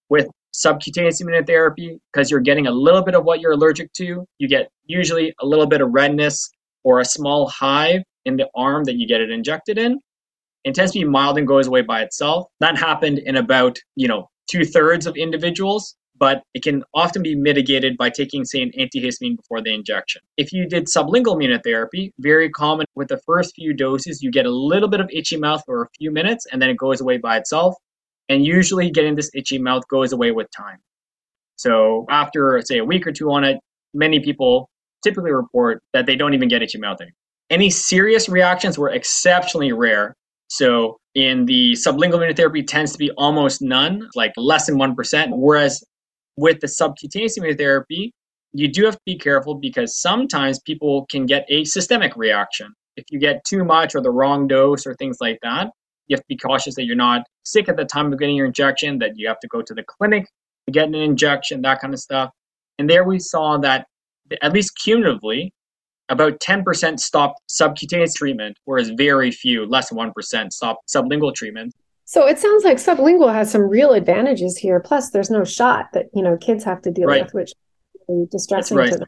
with 0.10 0.27
subcutaneous 0.53 1.22
immunotherapy, 1.22 1.98
because 2.12 2.31
you're 2.31 2.39
getting 2.39 2.67
a 2.67 2.72
little 2.72 3.03
bit 3.03 3.15
of 3.15 3.24
what 3.24 3.39
you're 3.39 3.53
allergic 3.53 3.93
to, 3.93 4.25
you 4.39 4.48
get 4.48 4.70
usually 4.86 5.34
a 5.39 5.46
little 5.46 5.67
bit 5.67 5.81
of 5.81 5.89
redness 5.91 6.50
or 6.84 7.00
a 7.00 7.05
small 7.05 7.48
hive 7.48 8.01
in 8.25 8.36
the 8.36 8.48
arm 8.55 8.84
that 8.86 8.96
you 8.96 9.08
get 9.08 9.22
it 9.22 9.29
injected 9.29 9.77
in. 9.77 10.00
It 10.63 10.75
tends 10.75 10.91
to 10.91 11.00
be 11.00 11.05
mild 11.05 11.38
and 11.38 11.48
goes 11.48 11.67
away 11.67 11.81
by 11.81 12.01
itself. 12.01 12.48
That 12.60 12.77
happened 12.77 13.20
in 13.20 13.38
about, 13.38 13.77
you 13.96 14.08
know, 14.08 14.27
two 14.50 14.65
thirds 14.65 15.08
of 15.08 15.15
individuals, 15.15 15.96
but 16.22 16.44
it 16.54 16.62
can 16.62 16.84
often 16.94 17.24
be 17.24 17.34
mitigated 17.34 17.98
by 17.98 18.08
taking, 18.08 18.46
say, 18.46 18.62
an 18.62 18.72
antihistamine 18.78 19.38
before 19.38 19.60
the 19.60 19.74
injection. 19.74 20.22
If 20.38 20.54
you 20.54 20.68
did 20.68 20.86
sublingual 20.86 21.36
immunotherapy, 21.36 22.12
very 22.20 22.48
common 22.48 22.86
with 22.94 23.08
the 23.08 23.20
first 23.25 23.56
few 23.56 23.74
doses, 23.74 24.22
you 24.22 24.30
get 24.30 24.46
a 24.46 24.51
little 24.51 24.88
bit 24.88 25.00
of 25.00 25.10
itchy 25.12 25.36
mouth 25.36 25.63
for 25.66 25.82
a 25.82 25.88
few 25.98 26.12
minutes 26.12 26.46
and 26.51 26.62
then 26.62 26.70
it 26.70 26.78
goes 26.78 27.01
away 27.01 27.18
by 27.18 27.38
itself. 27.38 27.74
And 28.30 28.46
usually 28.46 28.92
getting 28.92 29.16
this 29.16 29.32
itchy 29.34 29.58
mouth 29.58 29.82
goes 29.88 30.13
away 30.13 30.30
with 30.30 30.46
time. 30.56 30.78
So 31.56 32.06
after, 32.12 32.62
say, 32.63 32.78
a 32.78 32.86
week 32.86 33.08
or 33.08 33.12
two 33.12 33.32
on 33.32 33.44
it, 33.44 33.58
many 33.96 34.20
people 34.20 34.70
typically 35.04 35.32
report 35.32 35.82
that 35.94 36.06
they 36.06 36.16
don't 36.16 36.36
even 36.36 36.50
get 36.50 36.62
itchy 36.62 36.78
mouth 36.78 37.01
anymore. 37.01 37.16
Any 37.50 37.72
serious 37.72 38.30
reactions 38.30 38.78
were 38.78 38.90
exceptionally 38.90 39.72
rare. 39.72 40.16
So 40.50 41.00
in 41.16 41.46
the 41.48 41.72
sublingual 41.72 42.20
immunotherapy 42.20 42.68
tends 42.68 42.92
to 42.92 43.00
be 43.00 43.10
almost 43.18 43.60
none, 43.63 44.08
like 44.13 44.34
less 44.38 44.68
than 44.68 44.78
1%. 44.78 45.30
Whereas 45.32 45.84
with 46.38 46.60
the 46.60 46.68
subcutaneous 46.68 47.38
immunotherapy, 47.38 48.12
you 48.54 48.68
do 48.68 48.86
have 48.86 48.96
to 48.96 49.02
be 49.06 49.18
careful 49.18 49.56
because 49.56 50.00
sometimes 50.00 50.60
people 50.60 51.06
can 51.10 51.26
get 51.26 51.46
a 51.50 51.64
systemic 51.64 52.16
reaction. 52.16 52.74
If 52.98 53.06
you 53.10 53.20
get 53.20 53.44
too 53.46 53.64
much 53.64 53.96
or 53.96 54.02
the 54.02 54.12
wrong 54.12 54.48
dose 54.48 54.86
or 54.86 54.96
things 54.96 55.18
like 55.22 55.40
that, 55.42 55.72
you 56.08 56.16
have 56.16 56.22
to 56.22 56.28
be 56.28 56.38
cautious 56.38 56.76
that 56.76 56.84
you're 56.84 56.96
not 56.96 57.26
sick 57.44 57.70
at 57.70 57.78
the 57.78 57.86
time 57.86 58.12
of 58.12 58.20
getting 58.20 58.36
your 58.36 58.48
injection, 58.48 59.00
that 59.00 59.12
you 59.16 59.28
have 59.28 59.40
to 59.40 59.48
go 59.48 59.62
to 59.62 59.74
the 59.74 59.84
clinic 59.84 60.28
to 60.66 60.72
get 60.72 60.88
an 60.88 60.96
injection, 60.96 61.62
that 61.62 61.80
kind 61.80 61.94
of 61.94 62.00
stuff. 62.00 62.32
And 62.78 62.90
there 62.90 63.06
we 63.06 63.20
saw 63.20 63.58
that, 63.60 63.86
at 64.42 64.54
least 64.54 64.78
cumulatively, 64.82 65.54
about 66.10 66.40
10% 66.40 67.00
stopped 67.00 67.40
subcutaneous 67.48 68.16
treatment, 68.16 68.58
whereas 68.66 68.90
very 68.90 69.32
few, 69.32 69.66
less 69.66 69.90
than 69.90 69.98
1%, 69.98 70.52
stopped 70.52 70.94
sublingual 70.94 71.34
treatment. 71.34 71.74
So 72.12 72.27
it 72.27 72.39
sounds 72.39 72.65
like 72.65 72.75
sublingual 72.75 73.34
has 73.34 73.50
some 73.50 73.62
real 73.62 73.94
advantages 73.94 74.58
here. 74.58 74.82
Plus, 74.82 75.12
there's 75.12 75.30
no 75.30 75.46
shot 75.46 75.94
that 75.94 76.08
you 76.13 76.22
know 76.22 76.36
kids 76.36 76.62
have 76.65 76.82
to 76.82 76.91
deal 76.91 77.08
right. 77.08 77.24
with, 77.24 77.34
which 77.34 77.53
is 78.10 78.27
distressing 78.27 78.75
right. 78.75 78.91
to 78.91 78.98
them. 78.98 79.08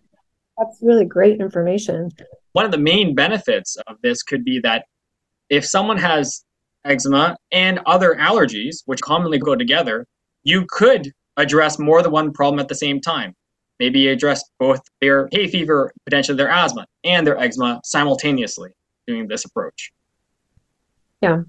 That's 0.57 0.79
really 0.81 1.03
great 1.03 1.41
information. 1.41 2.12
One 2.53 2.63
of 2.63 2.72
the 2.72 2.77
main 2.77 3.13
benefits 3.13 3.75
of 3.88 3.98
this 4.03 4.24
could 4.24 4.45
be 4.45 4.62
that 4.62 4.86
if 5.50 5.65
someone 5.65 5.98
has 5.98 6.45
eczema 6.86 7.36
and 7.51 7.81
other 7.86 8.15
allergies, 8.15 8.83
which 8.86 9.01
commonly 9.01 9.38
go 9.38 9.57
together, 9.57 10.07
you 10.43 10.65
could 10.69 11.12
address 11.36 11.77
more 11.77 12.01
than 12.03 12.13
one 12.13 12.31
problem 12.31 12.62
at 12.62 12.69
the 12.69 12.75
same 12.75 13.01
time 13.01 13.36
maybe 13.79 14.07
address 14.07 14.41
both 14.60 14.79
their 15.01 15.27
hay 15.33 15.48
fever, 15.48 15.91
potentially 16.05 16.38
their 16.38 16.48
asthma, 16.48 16.86
and 17.03 17.27
their 17.27 17.38
eczema 17.38 17.81
simultaneously 17.83 18.69
doing 19.07 19.27
this 19.27 19.43
approach. 19.43 19.91
Yeah. 21.22 21.41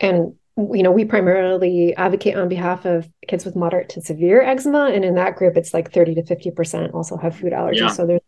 And 0.00 0.34
you 0.56 0.82
know, 0.82 0.90
we 0.90 1.04
primarily 1.04 1.94
advocate 1.96 2.36
on 2.36 2.48
behalf 2.48 2.84
of 2.84 3.08
kids 3.26 3.44
with 3.44 3.56
moderate 3.56 3.88
to 3.90 4.00
severe 4.02 4.42
eczema. 4.42 4.90
And 4.92 5.04
in 5.04 5.14
that 5.14 5.36
group, 5.36 5.56
it's 5.56 5.72
like 5.72 5.92
30 5.92 6.16
to 6.16 6.22
50% 6.22 6.94
also 6.94 7.16
have 7.16 7.36
food 7.36 7.52
allergies. 7.52 7.76
Yeah. 7.76 7.88
So 7.88 8.06
there's 8.06 8.20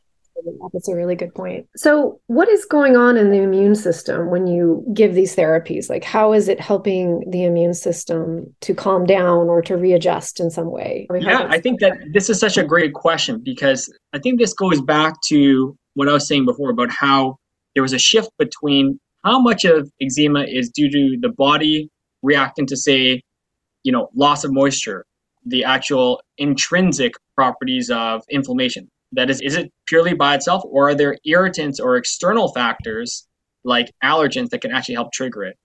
that's 0.73 0.89
a 0.89 0.95
really 0.95 1.15
good 1.15 1.35
point. 1.35 1.67
So, 1.77 2.21
what 2.27 2.49
is 2.49 2.65
going 2.65 2.97
on 2.97 3.17
in 3.17 3.31
the 3.31 3.39
immune 3.39 3.75
system 3.75 4.31
when 4.31 4.47
you 4.47 4.85
give 4.93 5.15
these 5.15 5.35
therapies? 5.35 5.89
Like, 5.89 6.05
how 6.05 6.33
is 6.33 6.49
it 6.49 6.61
helping 6.61 7.31
the 7.31 7.45
immune 7.45 7.75
system 7.75 8.55
to 8.61 8.75
calm 8.75 9.07
down 9.07 9.49
or 9.49 9.63
to 9.63 9.77
readjust 9.77 10.41
in 10.41 10.51
some 10.51 10.71
way? 10.71 11.07
I 11.09 11.13
mean, 11.15 11.23
yeah, 11.23 11.47
I 11.49 11.61
think 11.61 11.81
that 11.81 11.99
this 12.13 12.29
is 12.29 12.39
such 12.39 12.57
a 12.57 12.65
great 12.65 12.95
question 12.95 13.41
because 13.43 13.93
I 14.13 14.19
think 14.19 14.39
this 14.39 14.53
goes 14.53 14.81
back 14.83 15.21
to 15.29 15.77
what 15.95 16.09
I 16.09 16.13
was 16.13 16.27
saying 16.27 16.45
before 16.45 16.71
about 16.71 16.91
how 16.91 17.39
there 17.75 17.83
was 17.83 17.93
a 17.93 17.99
shift 17.99 18.31
between 18.39 19.01
how 19.25 19.41
much 19.41 19.65
of 19.65 19.91
eczema 20.01 20.43
is 20.43 20.69
due 20.69 20.91
to 20.91 21.17
the 21.21 21.31
body 21.31 21.91
reacting 22.25 22.67
to, 22.67 22.77
say, 22.77 23.23
you 23.85 23.93
know, 23.93 24.09
loss 24.15 24.43
of 24.45 24.53
moisture, 24.53 25.05
the 25.47 25.63
actual 25.63 26.21
intrinsic 26.39 27.13
properties 27.37 27.91
of 27.91 28.23
inflammation 28.31 28.91
that 29.13 29.31
is, 29.31 29.41
is 29.43 29.55
it 29.55 29.71
purely 29.87 30.15
by 30.15 30.35
itself, 30.35 30.63
or 30.65 30.89
are 30.89 30.95
there 30.95 31.17
irritants 31.25 31.79
or 31.79 31.97
external 31.97 32.53
factors 32.53 33.27
like 33.63 33.93
allergens 34.03 34.49
that 34.49 34.61
can 34.61 34.73
actually 34.73 34.95
help 34.95 35.13
trigger 35.13 35.45
it? 35.45 35.57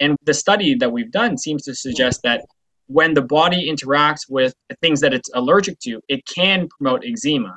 And 0.00 0.16
the 0.24 0.34
study 0.34 0.74
that 0.74 0.92
we've 0.92 1.12
done 1.12 1.38
seems 1.38 1.62
to 1.64 1.74
suggest 1.74 2.20
that 2.24 2.44
when 2.88 3.14
the 3.14 3.22
body 3.22 3.70
interacts 3.70 4.22
with 4.28 4.52
things 4.82 5.00
that 5.00 5.14
it's 5.14 5.30
allergic 5.34 5.78
to, 5.80 6.00
it 6.08 6.26
can 6.26 6.68
promote 6.68 7.04
eczema. 7.06 7.56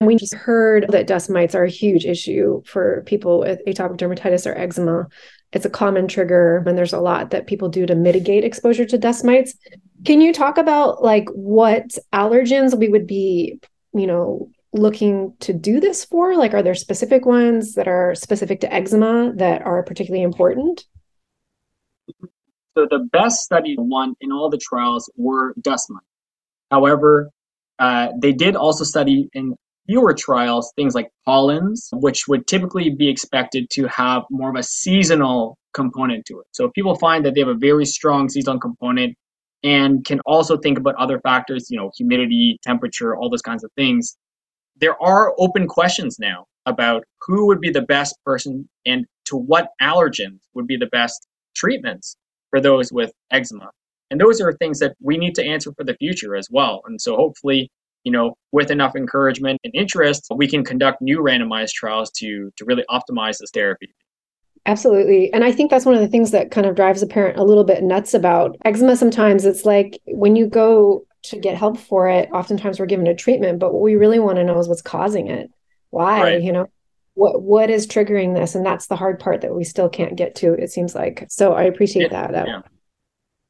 We 0.00 0.14
just 0.14 0.34
heard 0.34 0.86
that 0.90 1.08
dust 1.08 1.28
mites 1.28 1.56
are 1.56 1.64
a 1.64 1.70
huge 1.70 2.04
issue 2.04 2.62
for 2.64 3.02
people 3.04 3.40
with 3.40 3.58
atopic 3.66 3.96
dermatitis 3.96 4.46
or 4.46 4.56
eczema. 4.56 5.08
It's 5.52 5.64
a 5.64 5.70
common 5.70 6.08
trigger, 6.08 6.62
and 6.66 6.76
there's 6.76 6.92
a 6.92 7.00
lot 7.00 7.30
that 7.30 7.46
people 7.46 7.68
do 7.68 7.86
to 7.86 7.94
mitigate 7.94 8.44
exposure 8.44 8.84
to 8.84 8.98
dust 8.98 9.24
mites. 9.24 9.54
Can 10.04 10.20
you 10.20 10.32
talk 10.32 10.58
about 10.58 11.02
like 11.02 11.28
what 11.30 11.96
allergens 12.12 12.78
we 12.78 12.88
would 12.88 13.06
be, 13.06 13.58
you 13.94 14.06
know, 14.06 14.50
looking 14.72 15.34
to 15.40 15.52
do 15.52 15.80
this 15.80 16.04
for? 16.04 16.36
Like, 16.36 16.52
are 16.52 16.62
there 16.62 16.74
specific 16.74 17.24
ones 17.24 17.74
that 17.74 17.88
are 17.88 18.14
specific 18.14 18.60
to 18.60 18.72
eczema 18.72 19.32
that 19.36 19.62
are 19.62 19.82
particularly 19.82 20.22
important? 20.22 20.84
So 22.76 22.86
the 22.88 23.08
best 23.10 23.40
studied 23.40 23.78
one 23.78 24.14
in 24.20 24.30
all 24.30 24.50
the 24.50 24.58
trials 24.58 25.10
were 25.16 25.54
dust 25.60 25.90
mites. 25.90 26.04
However, 26.70 27.30
uh, 27.78 28.08
they 28.20 28.32
did 28.32 28.54
also 28.54 28.84
study 28.84 29.28
in 29.32 29.56
fewer 29.88 30.14
trials 30.14 30.72
things 30.76 30.94
like 30.94 31.10
pollens, 31.24 31.88
which 31.94 32.28
would 32.28 32.46
typically 32.46 32.90
be 32.90 33.08
expected 33.08 33.68
to 33.70 33.86
have 33.86 34.22
more 34.30 34.50
of 34.50 34.56
a 34.56 34.62
seasonal 34.62 35.56
component 35.74 36.24
to 36.26 36.40
it. 36.40 36.46
So 36.52 36.66
if 36.66 36.72
people 36.72 36.94
find 36.96 37.24
that 37.24 37.34
they 37.34 37.40
have 37.40 37.48
a 37.48 37.54
very 37.54 37.86
strong 37.86 38.28
seasonal 38.28 38.60
component 38.60 39.16
and 39.64 40.04
can 40.04 40.20
also 40.20 40.56
think 40.56 40.78
about 40.78 40.94
other 40.96 41.20
factors, 41.20 41.68
you 41.70 41.78
know, 41.78 41.90
humidity, 41.96 42.58
temperature, 42.62 43.16
all 43.16 43.30
those 43.30 43.42
kinds 43.42 43.64
of 43.64 43.70
things, 43.76 44.16
there 44.80 45.00
are 45.02 45.34
open 45.38 45.66
questions 45.66 46.18
now 46.18 46.46
about 46.66 47.02
who 47.22 47.46
would 47.46 47.60
be 47.60 47.70
the 47.70 47.82
best 47.82 48.16
person 48.24 48.68
and 48.86 49.06
to 49.24 49.36
what 49.36 49.70
allergens 49.80 50.38
would 50.54 50.66
be 50.66 50.76
the 50.76 50.86
best 50.86 51.26
treatments 51.56 52.16
for 52.50 52.60
those 52.60 52.92
with 52.92 53.10
eczema. 53.32 53.70
And 54.10 54.20
those 54.20 54.40
are 54.40 54.52
things 54.52 54.78
that 54.78 54.94
we 55.02 55.18
need 55.18 55.34
to 55.34 55.44
answer 55.44 55.72
for 55.72 55.84
the 55.84 55.94
future 55.94 56.36
as 56.36 56.48
well. 56.50 56.82
And 56.86 57.00
so 57.00 57.16
hopefully, 57.16 57.70
you 58.04 58.12
know, 58.12 58.34
with 58.52 58.70
enough 58.70 58.96
encouragement 58.96 59.60
and 59.64 59.74
interest, 59.74 60.26
we 60.34 60.46
can 60.48 60.64
conduct 60.64 61.02
new 61.02 61.18
randomized 61.18 61.72
trials 61.72 62.10
to 62.12 62.50
to 62.56 62.64
really 62.64 62.84
optimize 62.90 63.38
this 63.38 63.50
therapy. 63.52 63.94
Absolutely. 64.66 65.32
And 65.32 65.44
I 65.44 65.52
think 65.52 65.70
that's 65.70 65.86
one 65.86 65.94
of 65.94 66.00
the 66.00 66.08
things 66.08 66.30
that 66.32 66.50
kind 66.50 66.66
of 66.66 66.76
drives 66.76 67.02
a 67.02 67.06
parent 67.06 67.38
a 67.38 67.44
little 67.44 67.64
bit 67.64 67.82
nuts 67.82 68.12
about 68.12 68.56
eczema. 68.64 68.96
Sometimes 68.96 69.46
it's 69.46 69.64
like 69.64 69.98
when 70.06 70.36
you 70.36 70.46
go 70.46 71.06
to 71.22 71.38
get 71.38 71.56
help 71.56 71.78
for 71.78 72.08
it, 72.08 72.28
oftentimes 72.32 72.78
we're 72.78 72.86
given 72.86 73.06
a 73.06 73.14
treatment, 73.14 73.58
but 73.58 73.72
what 73.72 73.82
we 73.82 73.96
really 73.96 74.18
want 74.18 74.36
to 74.36 74.44
know 74.44 74.58
is 74.58 74.68
what's 74.68 74.82
causing 74.82 75.28
it. 75.28 75.50
Why, 75.90 76.22
right. 76.22 76.42
you 76.42 76.52
know, 76.52 76.66
what 77.14 77.42
what 77.42 77.70
is 77.70 77.86
triggering 77.86 78.34
this? 78.34 78.54
And 78.54 78.64
that's 78.64 78.86
the 78.86 78.96
hard 78.96 79.18
part 79.18 79.40
that 79.40 79.54
we 79.54 79.64
still 79.64 79.88
can't 79.88 80.16
get 80.16 80.34
to, 80.36 80.52
it 80.52 80.70
seems 80.70 80.94
like. 80.94 81.26
So 81.30 81.54
I 81.54 81.62
appreciate 81.62 82.12
yeah, 82.12 82.26
that. 82.26 82.32
that 82.32 82.46
yeah. 82.46 82.60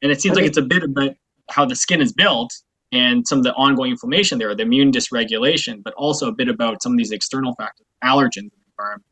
And 0.02 0.12
it 0.12 0.20
seems 0.20 0.36
like 0.36 0.46
it's 0.46 0.58
a 0.58 0.62
bit 0.62 0.84
about 0.84 1.14
how 1.50 1.64
the 1.64 1.74
skin 1.74 2.00
is 2.00 2.12
built 2.12 2.52
and 2.92 3.26
some 3.26 3.38
of 3.38 3.44
the 3.44 3.52
ongoing 3.54 3.90
inflammation 3.90 4.38
there, 4.38 4.54
the 4.54 4.62
immune 4.62 4.90
dysregulation, 4.90 5.82
but 5.82 5.94
also 5.94 6.28
a 6.28 6.32
bit 6.32 6.48
about 6.48 6.82
some 6.82 6.92
of 6.92 6.98
these 6.98 7.12
external 7.12 7.54
factors, 7.56 7.86
allergens 8.02 8.36
in 8.38 8.50
the 8.50 8.72
environment. 8.72 9.04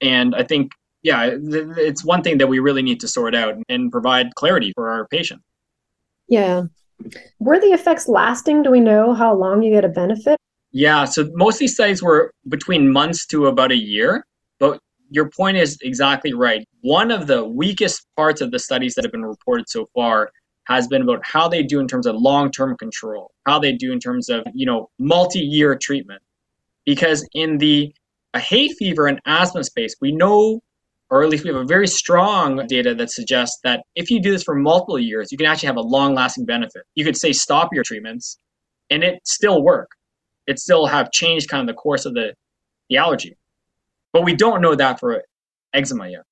And 0.00 0.34
I 0.34 0.42
think, 0.44 0.72
yeah, 1.02 1.30
it's 1.32 2.04
one 2.04 2.22
thing 2.22 2.38
that 2.38 2.46
we 2.48 2.58
really 2.58 2.82
need 2.82 3.00
to 3.00 3.08
sort 3.08 3.34
out 3.34 3.54
and 3.68 3.92
provide 3.92 4.34
clarity 4.34 4.72
for 4.74 4.90
our 4.90 5.06
patients. 5.08 5.44
Yeah. 6.28 6.64
Were 7.38 7.60
the 7.60 7.68
effects 7.68 8.08
lasting? 8.08 8.62
Do 8.62 8.70
we 8.70 8.80
know 8.80 9.14
how 9.14 9.34
long 9.34 9.62
you 9.62 9.72
get 9.72 9.84
a 9.84 9.88
benefit? 9.88 10.38
Yeah, 10.72 11.04
so 11.04 11.30
most 11.34 11.56
of 11.56 11.60
these 11.60 11.74
studies 11.74 12.02
were 12.02 12.32
between 12.48 12.92
months 12.92 13.26
to 13.26 13.46
about 13.46 13.72
a 13.72 13.76
year. 13.76 14.26
But 14.58 14.80
your 15.10 15.30
point 15.30 15.56
is 15.56 15.78
exactly 15.82 16.34
right. 16.34 16.66
One 16.82 17.10
of 17.10 17.26
the 17.26 17.44
weakest 17.44 18.06
parts 18.16 18.40
of 18.40 18.50
the 18.50 18.58
studies 18.58 18.94
that 18.94 19.04
have 19.04 19.12
been 19.12 19.24
reported 19.24 19.68
so 19.68 19.86
far 19.94 20.30
has 20.68 20.86
been 20.86 21.02
about 21.02 21.20
how 21.24 21.48
they 21.48 21.62
do 21.62 21.80
in 21.80 21.88
terms 21.88 22.06
of 22.06 22.14
long-term 22.16 22.76
control, 22.76 23.32
how 23.46 23.58
they 23.58 23.72
do 23.72 23.92
in 23.92 23.98
terms 23.98 24.28
of, 24.28 24.44
you 24.54 24.66
know, 24.66 24.90
multi-year 24.98 25.76
treatment. 25.76 26.22
Because 26.84 27.26
in 27.34 27.58
the 27.58 27.92
hay 28.36 28.68
fever 28.68 29.06
and 29.06 29.20
asthma 29.26 29.64
space, 29.64 29.94
we 30.00 30.12
know 30.12 30.60
or 31.10 31.22
at 31.22 31.30
least 31.30 31.44
we 31.44 31.50
have 31.50 31.60
a 31.60 31.64
very 31.64 31.86
strong 31.86 32.66
data 32.66 32.94
that 32.94 33.10
suggests 33.10 33.58
that 33.64 33.82
if 33.94 34.10
you 34.10 34.20
do 34.20 34.30
this 34.30 34.42
for 34.42 34.54
multiple 34.54 34.98
years, 34.98 35.32
you 35.32 35.38
can 35.38 35.46
actually 35.46 35.68
have 35.68 35.76
a 35.76 35.82
long 35.82 36.14
lasting 36.14 36.44
benefit. 36.44 36.82
You 36.94 37.04
could 37.04 37.16
say 37.16 37.32
stop 37.32 37.72
your 37.72 37.82
treatments 37.82 38.38
and 38.90 39.02
it 39.02 39.20
still 39.26 39.62
work. 39.62 39.90
It 40.46 40.58
still 40.58 40.86
have 40.86 41.10
changed 41.10 41.48
kind 41.48 41.62
of 41.62 41.74
the 41.74 41.80
course 41.80 42.04
of 42.04 42.14
the, 42.14 42.34
the 42.90 42.98
allergy. 42.98 43.36
But 44.12 44.24
we 44.24 44.34
don't 44.34 44.60
know 44.60 44.74
that 44.74 45.00
for 45.00 45.22
eczema 45.72 46.08
yet. 46.08 46.22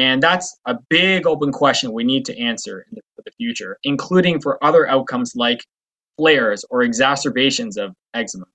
And 0.00 0.22
that's 0.22 0.58
a 0.64 0.78
big 0.88 1.26
open 1.26 1.52
question 1.52 1.92
we 1.92 2.04
need 2.04 2.24
to 2.24 2.38
answer 2.40 2.86
in 2.90 2.94
the, 2.94 3.02
for 3.14 3.22
the 3.26 3.32
future, 3.32 3.76
including 3.84 4.40
for 4.40 4.62
other 4.64 4.88
outcomes 4.88 5.34
like 5.36 5.62
flares 6.16 6.64
or 6.70 6.80
exacerbations 6.80 7.76
of 7.76 7.94
eczema. 8.14 8.46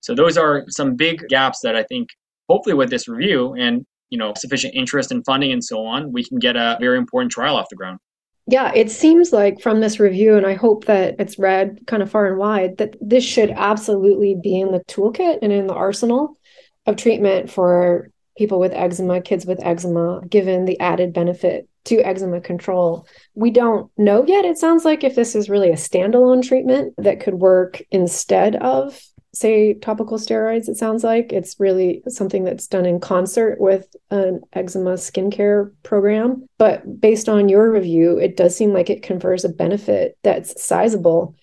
So 0.00 0.14
those 0.14 0.38
are 0.38 0.64
some 0.68 0.94
big 0.94 1.28
gaps 1.28 1.58
that 1.64 1.74
I 1.74 1.82
think 1.82 2.10
hopefully 2.48 2.76
with 2.76 2.88
this 2.88 3.08
review 3.08 3.54
and 3.54 3.84
you 4.10 4.18
know 4.18 4.32
sufficient 4.36 4.76
interest 4.76 5.10
and 5.10 5.24
funding 5.24 5.50
and 5.50 5.62
so 5.62 5.84
on, 5.84 6.12
we 6.12 6.22
can 6.22 6.38
get 6.38 6.54
a 6.54 6.76
very 6.80 6.98
important 6.98 7.32
trial 7.32 7.56
off 7.56 7.68
the 7.68 7.74
ground. 7.74 7.98
Yeah, 8.46 8.70
it 8.72 8.92
seems 8.92 9.32
like 9.32 9.60
from 9.60 9.80
this 9.80 9.98
review, 9.98 10.36
and 10.36 10.46
I 10.46 10.54
hope 10.54 10.84
that 10.84 11.16
it's 11.18 11.36
read 11.36 11.80
kind 11.88 12.00
of 12.00 12.12
far 12.12 12.26
and 12.26 12.38
wide, 12.38 12.78
that 12.78 12.94
this 13.00 13.24
should 13.24 13.50
absolutely 13.50 14.36
be 14.40 14.60
in 14.60 14.70
the 14.70 14.84
toolkit 14.84 15.40
and 15.42 15.52
in 15.52 15.66
the 15.66 15.74
arsenal 15.74 16.38
of 16.86 16.94
treatment 16.94 17.50
for 17.50 18.10
people 18.38 18.60
with 18.60 18.72
eczema, 18.72 19.20
kids 19.20 19.44
with 19.44 19.64
eczema, 19.64 20.22
given 20.28 20.64
the 20.64 20.78
added 20.80 21.12
benefit 21.12 21.68
to 21.84 22.00
eczema 22.00 22.40
control. 22.40 23.06
We 23.34 23.50
don't 23.50 23.90
know 23.98 24.24
yet, 24.26 24.44
it 24.44 24.58
sounds 24.58 24.84
like, 24.84 25.04
if 25.04 25.14
this 25.14 25.34
is 25.34 25.50
really 25.50 25.70
a 25.70 25.74
standalone 25.74 26.46
treatment 26.46 26.94
that 26.98 27.20
could 27.20 27.34
work 27.34 27.82
instead 27.90 28.56
of 28.56 29.00
say 29.34 29.74
topical 29.74 30.18
steroids, 30.18 30.68
it 30.68 30.76
sounds 30.76 31.04
like. 31.04 31.32
It's 31.32 31.60
really 31.60 32.02
something 32.08 32.44
that's 32.44 32.66
done 32.66 32.86
in 32.86 32.98
concert 32.98 33.60
with 33.60 33.94
an 34.10 34.40
eczema 34.52 34.94
skincare 34.94 35.72
program. 35.82 36.48
But 36.58 37.00
based 37.00 37.28
on 37.28 37.48
your 37.48 37.70
review, 37.70 38.18
it 38.18 38.36
does 38.36 38.56
seem 38.56 38.72
like 38.72 38.90
it 38.90 39.02
confers 39.02 39.44
a 39.44 39.50
benefit 39.50 40.16
that's 40.22 40.62
sizable 40.62 41.36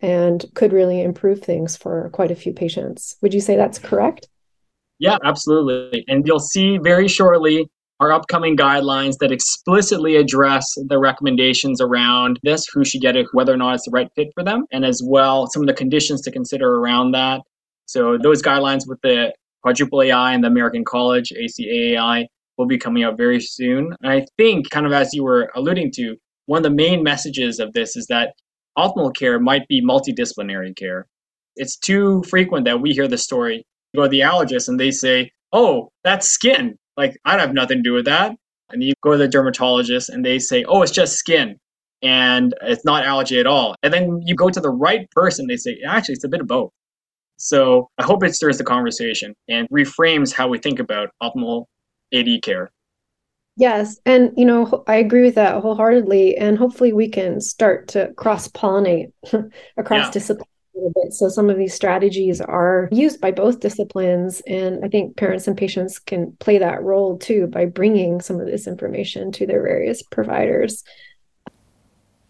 and 0.00 0.44
could 0.54 0.72
really 0.72 1.02
improve 1.02 1.40
things 1.40 1.76
for 1.76 2.10
quite 2.10 2.30
a 2.30 2.36
few 2.36 2.52
patients. 2.52 3.16
Would 3.22 3.34
you 3.34 3.40
say 3.40 3.56
that's 3.56 3.78
correct? 3.78 4.28
Yeah, 5.02 5.18
absolutely. 5.24 6.04
And 6.06 6.24
you'll 6.24 6.38
see 6.38 6.78
very 6.78 7.08
shortly 7.08 7.68
our 7.98 8.12
upcoming 8.12 8.56
guidelines 8.56 9.18
that 9.18 9.32
explicitly 9.32 10.14
address 10.14 10.72
the 10.88 10.96
recommendations 10.96 11.80
around 11.80 12.38
this, 12.44 12.64
who 12.72 12.84
should 12.84 13.00
get 13.00 13.16
it, 13.16 13.26
whether 13.32 13.52
or 13.52 13.56
not 13.56 13.74
it's 13.74 13.84
the 13.84 13.90
right 13.90 14.08
fit 14.14 14.28
for 14.32 14.44
them, 14.44 14.64
and 14.70 14.84
as 14.84 15.02
well 15.04 15.48
some 15.48 15.62
of 15.62 15.66
the 15.66 15.74
conditions 15.74 16.20
to 16.22 16.30
consider 16.30 16.76
around 16.76 17.10
that. 17.12 17.40
So 17.86 18.16
those 18.16 18.42
guidelines 18.42 18.82
with 18.86 19.00
the 19.02 19.32
quadruple 19.62 20.02
AI 20.02 20.34
and 20.34 20.44
the 20.44 20.48
American 20.48 20.84
College 20.84 21.32
ACAAI 21.36 22.26
will 22.56 22.66
be 22.66 22.78
coming 22.78 23.02
out 23.02 23.16
very 23.16 23.40
soon. 23.40 23.96
And 24.02 24.12
I 24.12 24.24
think, 24.38 24.70
kind 24.70 24.86
of 24.86 24.92
as 24.92 25.12
you 25.12 25.24
were 25.24 25.50
alluding 25.56 25.90
to, 25.96 26.14
one 26.46 26.58
of 26.58 26.62
the 26.62 26.70
main 26.70 27.02
messages 27.02 27.58
of 27.58 27.72
this 27.72 27.96
is 27.96 28.06
that 28.06 28.34
optimal 28.78 29.12
care 29.16 29.40
might 29.40 29.66
be 29.66 29.82
multidisciplinary 29.82 30.76
care. 30.76 31.06
It's 31.56 31.76
too 31.76 32.22
frequent 32.30 32.66
that 32.66 32.80
we 32.80 32.92
hear 32.92 33.08
the 33.08 33.18
story. 33.18 33.64
You 33.92 34.00
go 34.00 34.04
to 34.04 34.08
the 34.08 34.20
allergist 34.20 34.68
and 34.68 34.78
they 34.78 34.90
say, 34.90 35.30
"Oh, 35.52 35.90
that's 36.04 36.28
skin." 36.28 36.78
Like, 36.96 37.18
I 37.24 37.38
have 37.38 37.54
nothing 37.54 37.78
to 37.78 37.82
do 37.82 37.92
with 37.94 38.04
that. 38.04 38.36
And 38.70 38.82
you 38.82 38.94
go 39.02 39.12
to 39.12 39.18
the 39.18 39.28
dermatologist 39.28 40.08
and 40.08 40.24
they 40.24 40.38
say, 40.38 40.64
oh, 40.64 40.82
it's 40.82 40.92
just 40.92 41.16
skin 41.16 41.58
and 42.02 42.54
it's 42.62 42.84
not 42.84 43.04
allergy 43.04 43.38
at 43.38 43.46
all. 43.46 43.74
And 43.82 43.92
then 43.92 44.20
you 44.24 44.34
go 44.34 44.48
to 44.48 44.60
the 44.60 44.70
right 44.70 45.10
person, 45.10 45.46
they 45.46 45.56
say, 45.56 45.80
actually, 45.86 46.14
it's 46.14 46.24
a 46.24 46.28
bit 46.28 46.40
of 46.40 46.46
both. 46.46 46.70
So 47.36 47.88
I 47.98 48.04
hope 48.04 48.24
it 48.24 48.34
stirs 48.34 48.58
the 48.58 48.64
conversation 48.64 49.34
and 49.48 49.68
reframes 49.70 50.32
how 50.32 50.48
we 50.48 50.58
think 50.58 50.78
about 50.78 51.10
optimal 51.22 51.66
AD 52.12 52.42
care. 52.42 52.70
Yes. 53.56 54.00
And, 54.06 54.32
you 54.36 54.46
know, 54.46 54.82
I 54.86 54.96
agree 54.96 55.22
with 55.22 55.34
that 55.34 55.60
wholeheartedly. 55.60 56.36
And 56.38 56.56
hopefully 56.56 56.92
we 56.92 57.08
can 57.08 57.40
start 57.40 57.88
to 57.88 58.12
cross 58.16 58.48
pollinate 58.48 59.12
across 59.76 60.06
yeah. 60.06 60.10
disciplines. 60.10 60.48
So 61.10 61.28
some 61.28 61.50
of 61.50 61.58
these 61.58 61.74
strategies 61.74 62.40
are 62.40 62.88
used 62.90 63.20
by 63.20 63.30
both 63.30 63.60
disciplines. 63.60 64.40
And 64.46 64.84
I 64.84 64.88
think 64.88 65.16
parents 65.16 65.46
and 65.46 65.56
patients 65.56 65.98
can 65.98 66.32
play 66.40 66.58
that 66.58 66.82
role 66.82 67.18
too 67.18 67.46
by 67.46 67.66
bringing 67.66 68.20
some 68.20 68.40
of 68.40 68.46
this 68.46 68.66
information 68.66 69.32
to 69.32 69.46
their 69.46 69.62
various 69.62 70.02
providers. 70.02 70.82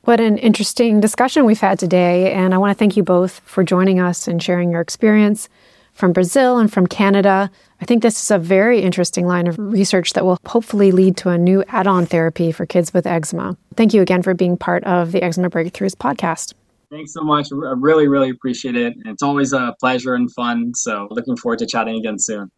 What 0.02 0.20
an 0.20 0.36
interesting 0.38 1.00
discussion 1.00 1.44
we've 1.44 1.60
had 1.60 1.78
today. 1.78 2.32
And 2.32 2.52
I 2.54 2.58
want 2.58 2.76
to 2.76 2.78
thank 2.78 2.96
you 2.96 3.04
both 3.04 3.40
for 3.44 3.62
joining 3.62 4.00
us 4.00 4.26
and 4.26 4.42
sharing 4.42 4.72
your 4.72 4.80
experience 4.80 5.48
from 5.92 6.12
Brazil 6.12 6.58
and 6.58 6.72
from 6.72 6.86
Canada. 6.86 7.50
I 7.80 7.84
think 7.84 8.02
this 8.02 8.20
is 8.20 8.30
a 8.30 8.38
very 8.38 8.80
interesting 8.80 9.26
line 9.26 9.46
of 9.46 9.58
research 9.58 10.14
that 10.14 10.24
will 10.24 10.38
hopefully 10.46 10.90
lead 10.90 11.16
to 11.18 11.28
a 11.28 11.38
new 11.38 11.62
add 11.68 11.86
on 11.86 12.06
therapy 12.06 12.50
for 12.50 12.66
kids 12.66 12.92
with 12.92 13.06
eczema. 13.06 13.56
Thank 13.76 13.94
you 13.94 14.02
again 14.02 14.22
for 14.22 14.34
being 14.34 14.56
part 14.56 14.82
of 14.84 15.12
the 15.12 15.22
Eczema 15.22 15.50
Breakthroughs 15.50 15.94
podcast. 15.94 16.54
Thanks 16.92 17.12
so 17.14 17.22
much. 17.22 17.48
I 17.50 17.72
really, 17.78 18.06
really 18.06 18.28
appreciate 18.28 18.76
it. 18.76 18.92
It's 19.06 19.22
always 19.22 19.54
a 19.54 19.74
pleasure 19.80 20.14
and 20.14 20.30
fun. 20.32 20.74
So 20.74 21.08
looking 21.10 21.38
forward 21.38 21.60
to 21.60 21.66
chatting 21.66 21.96
again 21.96 22.18
soon. 22.18 22.50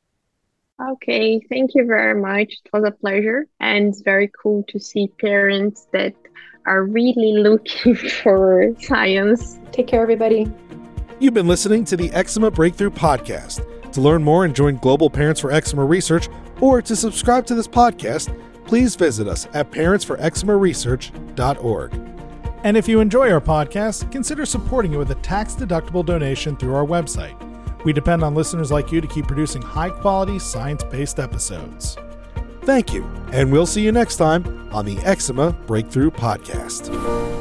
Okay, 0.82 1.40
thank 1.48 1.76
you 1.76 1.86
very 1.86 2.20
much. 2.20 2.52
It 2.64 2.70
was 2.72 2.82
a 2.84 2.90
pleasure. 2.90 3.46
And 3.60 3.86
it's 3.86 4.02
very 4.02 4.28
cool 4.42 4.64
to 4.70 4.80
see 4.80 5.06
parents 5.20 5.86
that 5.92 6.14
are 6.66 6.82
really 6.82 7.34
looking 7.34 7.94
for 7.94 8.74
science. 8.80 9.60
Take 9.70 9.86
care, 9.86 10.02
everybody. 10.02 10.52
You've 11.20 11.34
been 11.34 11.46
listening 11.46 11.84
to 11.84 11.96
the 11.96 12.10
Eczema 12.10 12.50
Breakthrough 12.50 12.90
Podcast. 12.90 13.64
To 13.92 14.00
learn 14.00 14.24
more 14.24 14.44
and 14.44 14.52
join 14.52 14.78
Global 14.78 15.08
Parents 15.08 15.40
for 15.40 15.52
Eczema 15.52 15.84
Research 15.84 16.28
or 16.60 16.82
to 16.82 16.96
subscribe 16.96 17.46
to 17.46 17.54
this 17.54 17.68
podcast, 17.68 18.36
please 18.66 18.96
visit 18.96 19.28
us 19.28 19.46
at 19.54 19.70
parentsforeczemaresearch.org. 19.70 22.13
And 22.64 22.78
if 22.78 22.88
you 22.88 23.00
enjoy 23.00 23.30
our 23.30 23.42
podcast, 23.42 24.10
consider 24.10 24.46
supporting 24.46 24.94
it 24.94 24.96
with 24.96 25.10
a 25.10 25.16
tax 25.16 25.54
deductible 25.54 26.04
donation 26.04 26.56
through 26.56 26.74
our 26.74 26.86
website. 26.86 27.36
We 27.84 27.92
depend 27.92 28.24
on 28.24 28.34
listeners 28.34 28.72
like 28.72 28.90
you 28.90 29.02
to 29.02 29.06
keep 29.06 29.26
producing 29.26 29.60
high 29.60 29.90
quality, 29.90 30.38
science 30.38 30.82
based 30.82 31.20
episodes. 31.20 31.98
Thank 32.62 32.94
you, 32.94 33.04
and 33.32 33.52
we'll 33.52 33.66
see 33.66 33.84
you 33.84 33.92
next 33.92 34.16
time 34.16 34.72
on 34.72 34.86
the 34.86 34.96
Eczema 35.00 35.52
Breakthrough 35.66 36.10
Podcast. 36.10 37.33